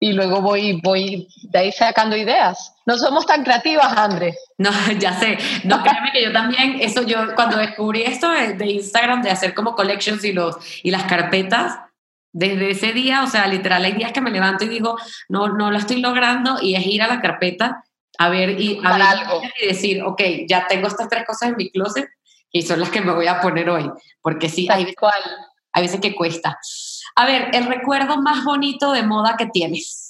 y 0.00 0.12
luego 0.12 0.40
voy, 0.40 0.80
voy 0.82 1.28
de 1.42 1.58
ahí 1.58 1.72
sacando 1.72 2.16
ideas. 2.16 2.74
No 2.86 2.96
somos 2.96 3.26
tan 3.26 3.42
creativas, 3.42 3.96
André. 3.96 4.34
No, 4.56 4.70
ya 4.98 5.18
sé. 5.18 5.38
No, 5.64 5.82
créeme 5.82 6.12
que 6.12 6.22
yo 6.22 6.32
también, 6.32 6.78
eso 6.80 7.02
yo, 7.02 7.34
cuando 7.34 7.56
descubrí 7.56 8.02
esto 8.02 8.30
de, 8.30 8.66
Instagram, 8.66 9.22
de 9.22 9.30
hacer 9.30 9.54
como 9.54 9.74
collections 9.74 10.24
y, 10.24 10.32
los, 10.32 10.56
y 10.82 10.90
las 10.90 11.04
carpetas, 11.04 11.78
desde 12.32 12.70
ese 12.70 12.92
día, 12.92 13.22
o 13.24 13.26
sea, 13.26 13.46
literal, 13.48 13.84
hay 13.84 13.92
días 13.92 14.12
que 14.12 14.20
me 14.20 14.30
levanto 14.30 14.64
y 14.64 14.68
digo, 14.68 14.96
no, 15.28 15.48
no 15.48 15.70
lo 15.70 15.78
estoy 15.78 16.00
logrando, 16.00 16.58
y 16.60 16.76
es 16.76 16.86
ir 16.86 17.02
a 17.02 17.08
la 17.08 17.20
carpeta 17.20 17.84
a 18.18 18.28
ver 18.28 18.60
y, 18.60 18.80
a 18.84 18.92
ver 18.92 19.02
algo. 19.02 19.40
y 19.60 19.66
decir, 19.66 20.02
ok, 20.02 20.22
ya 20.46 20.66
tengo 20.68 20.86
estas 20.86 21.08
tres 21.08 21.24
cosas 21.26 21.50
en 21.50 21.56
mi 21.56 21.70
closet 21.70 22.08
y 22.50 22.62
son 22.62 22.80
las 22.80 22.90
que 22.90 23.00
me 23.00 23.12
voy 23.12 23.26
a 23.26 23.40
poner 23.40 23.68
hoy, 23.70 23.90
porque 24.20 24.48
sí, 24.48 24.68
hay, 24.70 24.94
hay 25.72 25.82
veces 25.82 26.00
que 26.00 26.14
cuesta. 26.14 26.58
A 27.14 27.26
ver, 27.26 27.50
el 27.52 27.66
recuerdo 27.66 28.20
más 28.20 28.44
bonito 28.44 28.92
de 28.92 29.02
moda 29.02 29.36
que 29.36 29.46
tienes. 29.46 30.08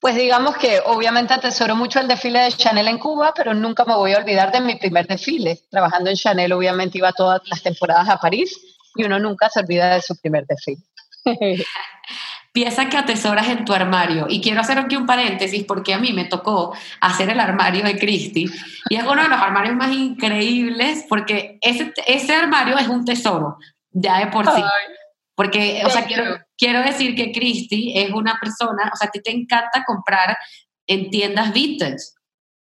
Pues 0.00 0.14
digamos 0.14 0.56
que 0.56 0.80
obviamente 0.86 1.34
atesoro 1.34 1.76
mucho 1.76 2.00
el 2.00 2.08
desfile 2.08 2.40
de 2.40 2.52
Chanel 2.52 2.88
en 2.88 2.98
Cuba, 2.98 3.34
pero 3.36 3.52
nunca 3.52 3.84
me 3.84 3.94
voy 3.94 4.14
a 4.14 4.18
olvidar 4.18 4.50
de 4.50 4.62
mi 4.62 4.76
primer 4.76 5.06
desfile. 5.06 5.60
Trabajando 5.70 6.08
en 6.08 6.16
Chanel, 6.16 6.52
obviamente 6.54 6.96
iba 6.96 7.12
todas 7.12 7.42
las 7.50 7.62
temporadas 7.62 8.08
a 8.08 8.16
París 8.16 8.58
y 8.94 9.04
uno 9.04 9.18
nunca 9.18 9.50
se 9.50 9.60
olvida 9.60 9.94
de 9.94 10.00
su 10.00 10.16
primer 10.16 10.46
desfile. 10.46 10.82
Pieza 12.52 12.88
que 12.88 12.96
atesoras 12.96 13.48
en 13.48 13.66
tu 13.66 13.74
armario. 13.74 14.26
Y 14.28 14.40
quiero 14.40 14.62
hacer 14.62 14.78
aquí 14.78 14.96
un 14.96 15.06
paréntesis 15.06 15.64
porque 15.64 15.92
a 15.92 15.98
mí 15.98 16.14
me 16.14 16.24
tocó 16.24 16.74
hacer 17.00 17.28
el 17.28 17.38
armario 17.38 17.84
de 17.84 17.98
Christie. 17.98 18.48
Y 18.88 18.96
es 18.96 19.04
uno 19.04 19.22
de 19.22 19.28
los 19.28 19.38
armarios 19.38 19.76
más 19.76 19.92
increíbles 19.92 21.04
porque 21.10 21.58
ese, 21.60 21.92
ese 22.06 22.34
armario 22.34 22.76
es 22.78 22.88
un 22.88 23.04
tesoro, 23.04 23.58
ya 23.92 24.18
de 24.18 24.28
por 24.28 24.46
sí. 24.46 24.62
Porque, 25.40 25.80
o 25.86 25.88
sea, 25.88 26.04
quiero, 26.04 26.38
quiero 26.54 26.82
decir 26.82 27.14
que 27.14 27.32
Christy 27.32 27.98
es 27.98 28.10
una 28.10 28.38
persona, 28.38 28.90
o 28.92 28.94
sea, 28.94 29.08
a 29.08 29.10
ti 29.10 29.22
te 29.22 29.30
encanta 29.30 29.84
comprar 29.86 30.36
en 30.86 31.08
tiendas 31.08 31.54
vintage. 31.54 31.96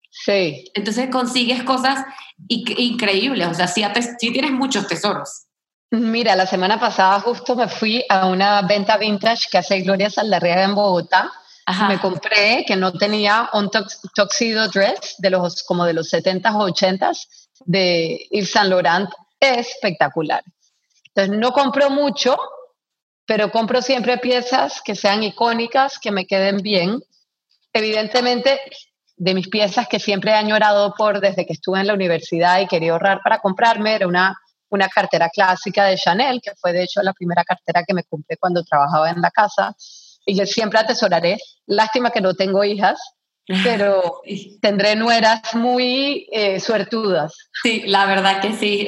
Sí. 0.09 0.63
Entonces 0.73 1.09
consigues 1.11 1.63
cosas 1.63 2.05
increíbles, 2.47 3.49
o 3.49 3.53
sea, 3.53 3.67
sí, 3.67 3.83
sí 4.17 4.31
tienes 4.31 4.51
muchos 4.51 4.87
tesoros. 4.87 5.47
Mira, 5.91 6.37
la 6.37 6.47
semana 6.47 6.79
pasada 6.79 7.19
justo 7.19 7.53
me 7.53 7.67
fui 7.67 8.01
a 8.07 8.27
una 8.27 8.61
venta 8.61 8.95
vintage 8.95 9.49
que 9.51 9.57
hace 9.57 9.81
Gloria 9.81 10.09
Saldarriaga 10.09 10.63
en 10.63 10.75
Bogotá. 10.75 11.29
Me 11.89 11.99
compré 11.99 12.63
que 12.65 12.77
no 12.77 12.93
tenía 12.93 13.49
un 13.51 13.69
tuxedo 14.15 14.69
dress 14.69 15.15
de 15.17 15.31
los 15.31 15.63
como 15.63 15.83
de 15.83 15.91
los 15.91 16.13
70s 16.13 16.55
o 16.55 16.69
80s 16.69 17.27
de 17.65 18.25
Yves 18.31 18.51
Saint 18.51 18.69
Laurent 18.69 19.09
espectacular. 19.37 20.41
Entonces 21.13 21.37
no 21.37 21.51
compro 21.51 21.89
mucho, 21.89 22.37
pero 23.29 23.51
compro 23.51 23.83
siempre 23.83 24.17
piezas 24.17 24.81
que 24.81 24.95
sean 24.95 25.21
icónicas, 25.21 25.99
que 25.99 26.11
me 26.11 26.25
queden 26.25 26.63
bien. 26.63 26.99
Evidentemente, 27.71 28.59
de 29.17 29.35
mis 29.35 29.49
piezas 29.49 29.87
que 29.87 29.99
siempre 29.99 30.31
he 30.31 30.33
añorado 30.33 30.95
por 30.97 31.19
desde 31.21 31.45
que 31.45 31.53
estuve 31.53 31.79
en 31.79 31.85
la 31.85 31.93
universidad 31.93 32.59
y 32.59 32.65
quería 32.65 32.93
ahorrar 32.93 33.19
para 33.23 33.37
comprarme, 33.37 33.93
era 33.93 34.07
una, 34.07 34.35
una 34.69 34.89
cartera 34.89 35.29
clásica 35.29 35.85
de 35.85 35.95
Chanel, 35.95 36.41
que 36.41 36.53
fue 36.59 36.73
de 36.73 36.81
hecho 36.81 37.03
la 37.03 37.13
primera 37.13 37.43
cartera 37.43 37.83
que 37.87 37.93
me 37.93 38.03
compré 38.03 38.35
cuando 38.37 38.63
trabajaba 38.63 39.11
en 39.11 39.21
la 39.21 39.29
casa 39.29 39.75
y 40.25 40.35
que 40.35 40.47
siempre 40.47 40.79
atesoraré. 40.79 41.37
Lástima 41.67 42.09
que 42.09 42.21
no 42.21 42.33
tengo 42.33 42.63
hijas, 42.63 42.99
pero 43.63 44.21
tendré 44.61 44.95
nueras 44.95 45.55
muy 45.55 46.27
eh, 46.31 46.59
suertudas. 46.59 47.49
Sí, 47.63 47.83
la 47.85 48.05
verdad 48.05 48.41
que 48.41 48.53
sí. 48.53 48.87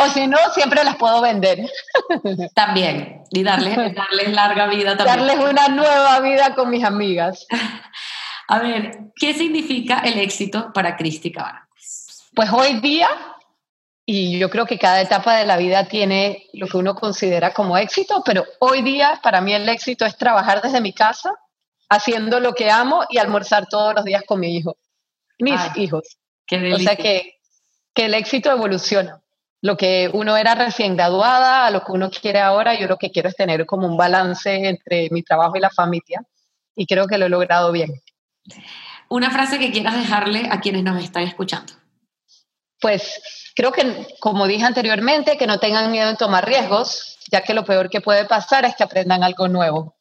o 0.00 0.08
si 0.10 0.26
no, 0.26 0.38
siempre 0.54 0.84
las 0.84 0.96
puedo 0.96 1.20
vender. 1.20 1.60
También, 2.54 3.22
y 3.30 3.42
darles, 3.42 3.76
darles 3.76 4.32
larga 4.32 4.66
vida 4.68 4.96
también. 4.96 5.26
Darles 5.26 5.50
una 5.50 5.68
nueva 5.68 6.20
vida 6.20 6.54
con 6.54 6.70
mis 6.70 6.84
amigas. 6.84 7.46
A 8.50 8.60
ver, 8.60 8.98
¿qué 9.14 9.34
significa 9.34 9.98
el 9.98 10.18
éxito 10.18 10.72
para 10.72 10.96
Cristi 10.96 11.30
Cabarcos? 11.30 12.30
Pues 12.34 12.50
hoy 12.50 12.80
día, 12.80 13.08
y 14.06 14.38
yo 14.38 14.48
creo 14.48 14.64
que 14.64 14.78
cada 14.78 15.02
etapa 15.02 15.36
de 15.36 15.44
la 15.44 15.58
vida 15.58 15.84
tiene 15.84 16.46
lo 16.54 16.66
que 16.66 16.78
uno 16.78 16.94
considera 16.94 17.52
como 17.52 17.76
éxito, 17.76 18.22
pero 18.24 18.46
hoy 18.60 18.80
día 18.80 19.20
para 19.22 19.42
mí 19.42 19.52
el 19.52 19.68
éxito 19.68 20.06
es 20.06 20.16
trabajar 20.16 20.62
desde 20.62 20.80
mi 20.80 20.94
casa, 20.94 21.34
haciendo 21.88 22.40
lo 22.40 22.54
que 22.54 22.70
amo 22.70 23.04
y 23.08 23.18
almorzar 23.18 23.66
todos 23.66 23.94
los 23.94 24.04
días 24.04 24.22
con 24.26 24.40
mi 24.40 24.56
hijo, 24.56 24.76
mis 25.38 25.60
hijos. 25.76 26.18
Qué 26.46 26.72
o 26.72 26.78
sea 26.78 26.96
que, 26.96 27.34
que 27.94 28.06
el 28.06 28.14
éxito 28.14 28.50
evoluciona. 28.50 29.22
Lo 29.60 29.76
que 29.76 30.08
uno 30.12 30.36
era 30.36 30.54
recién 30.54 30.96
graduada, 30.96 31.66
a 31.66 31.70
lo 31.70 31.82
que 31.82 31.92
uno 31.92 32.10
quiere 32.10 32.40
ahora, 32.40 32.78
yo 32.78 32.86
lo 32.86 32.96
que 32.96 33.10
quiero 33.10 33.28
es 33.28 33.34
tener 33.34 33.66
como 33.66 33.86
un 33.86 33.96
balance 33.96 34.68
entre 34.68 35.08
mi 35.10 35.22
trabajo 35.22 35.56
y 35.56 35.60
la 35.60 35.70
familia 35.70 36.22
y 36.78 36.86
creo 36.86 37.08
que 37.08 37.18
lo 37.18 37.26
he 37.26 37.28
logrado 37.28 37.72
bien. 37.72 38.00
Una 39.08 39.30
frase 39.30 39.58
que 39.58 39.72
quieras 39.72 39.96
dejarle 39.96 40.48
a 40.50 40.60
quienes 40.60 40.84
nos 40.84 41.02
están 41.02 41.24
escuchando. 41.24 41.72
Pues 42.80 43.50
creo 43.56 43.72
que, 43.72 44.06
como 44.20 44.46
dije 44.46 44.64
anteriormente, 44.64 45.36
que 45.36 45.48
no 45.48 45.58
tengan 45.58 45.90
miedo 45.90 46.08
en 46.08 46.16
tomar 46.16 46.46
riesgos, 46.46 47.18
ya 47.30 47.42
que 47.42 47.52
lo 47.52 47.64
peor 47.64 47.90
que 47.90 48.00
puede 48.00 48.26
pasar 48.26 48.64
es 48.64 48.76
que 48.76 48.84
aprendan 48.84 49.24
algo 49.24 49.48
nuevo. 49.48 49.96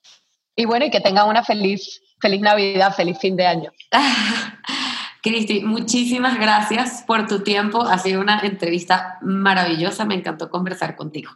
Y 0.59 0.65
bueno, 0.65 0.85
y 0.85 0.89
que 0.89 0.99
tengan 0.99 1.29
una 1.29 1.43
feliz, 1.43 2.01
feliz 2.19 2.41
Navidad, 2.41 2.93
feliz 2.95 3.19
fin 3.19 3.35
de 3.35 3.45
año. 3.45 3.71
Cristi, 5.21 5.61
muchísimas 5.61 6.39
gracias 6.39 7.03
por 7.05 7.27
tu 7.27 7.43
tiempo. 7.43 7.83
Ha 7.83 7.99
sido 7.99 8.21
una 8.21 8.39
entrevista 8.39 9.19
maravillosa. 9.21 10.03
Me 10.03 10.15
encantó 10.15 10.49
conversar 10.49 10.95
contigo. 10.95 11.31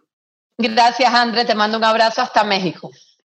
Gracias, 0.57 1.13
André. 1.13 1.45
Te 1.45 1.53
mando 1.53 1.77
un 1.77 1.83
abrazo 1.83 2.23
hasta 2.23 2.43
México. 2.43 2.89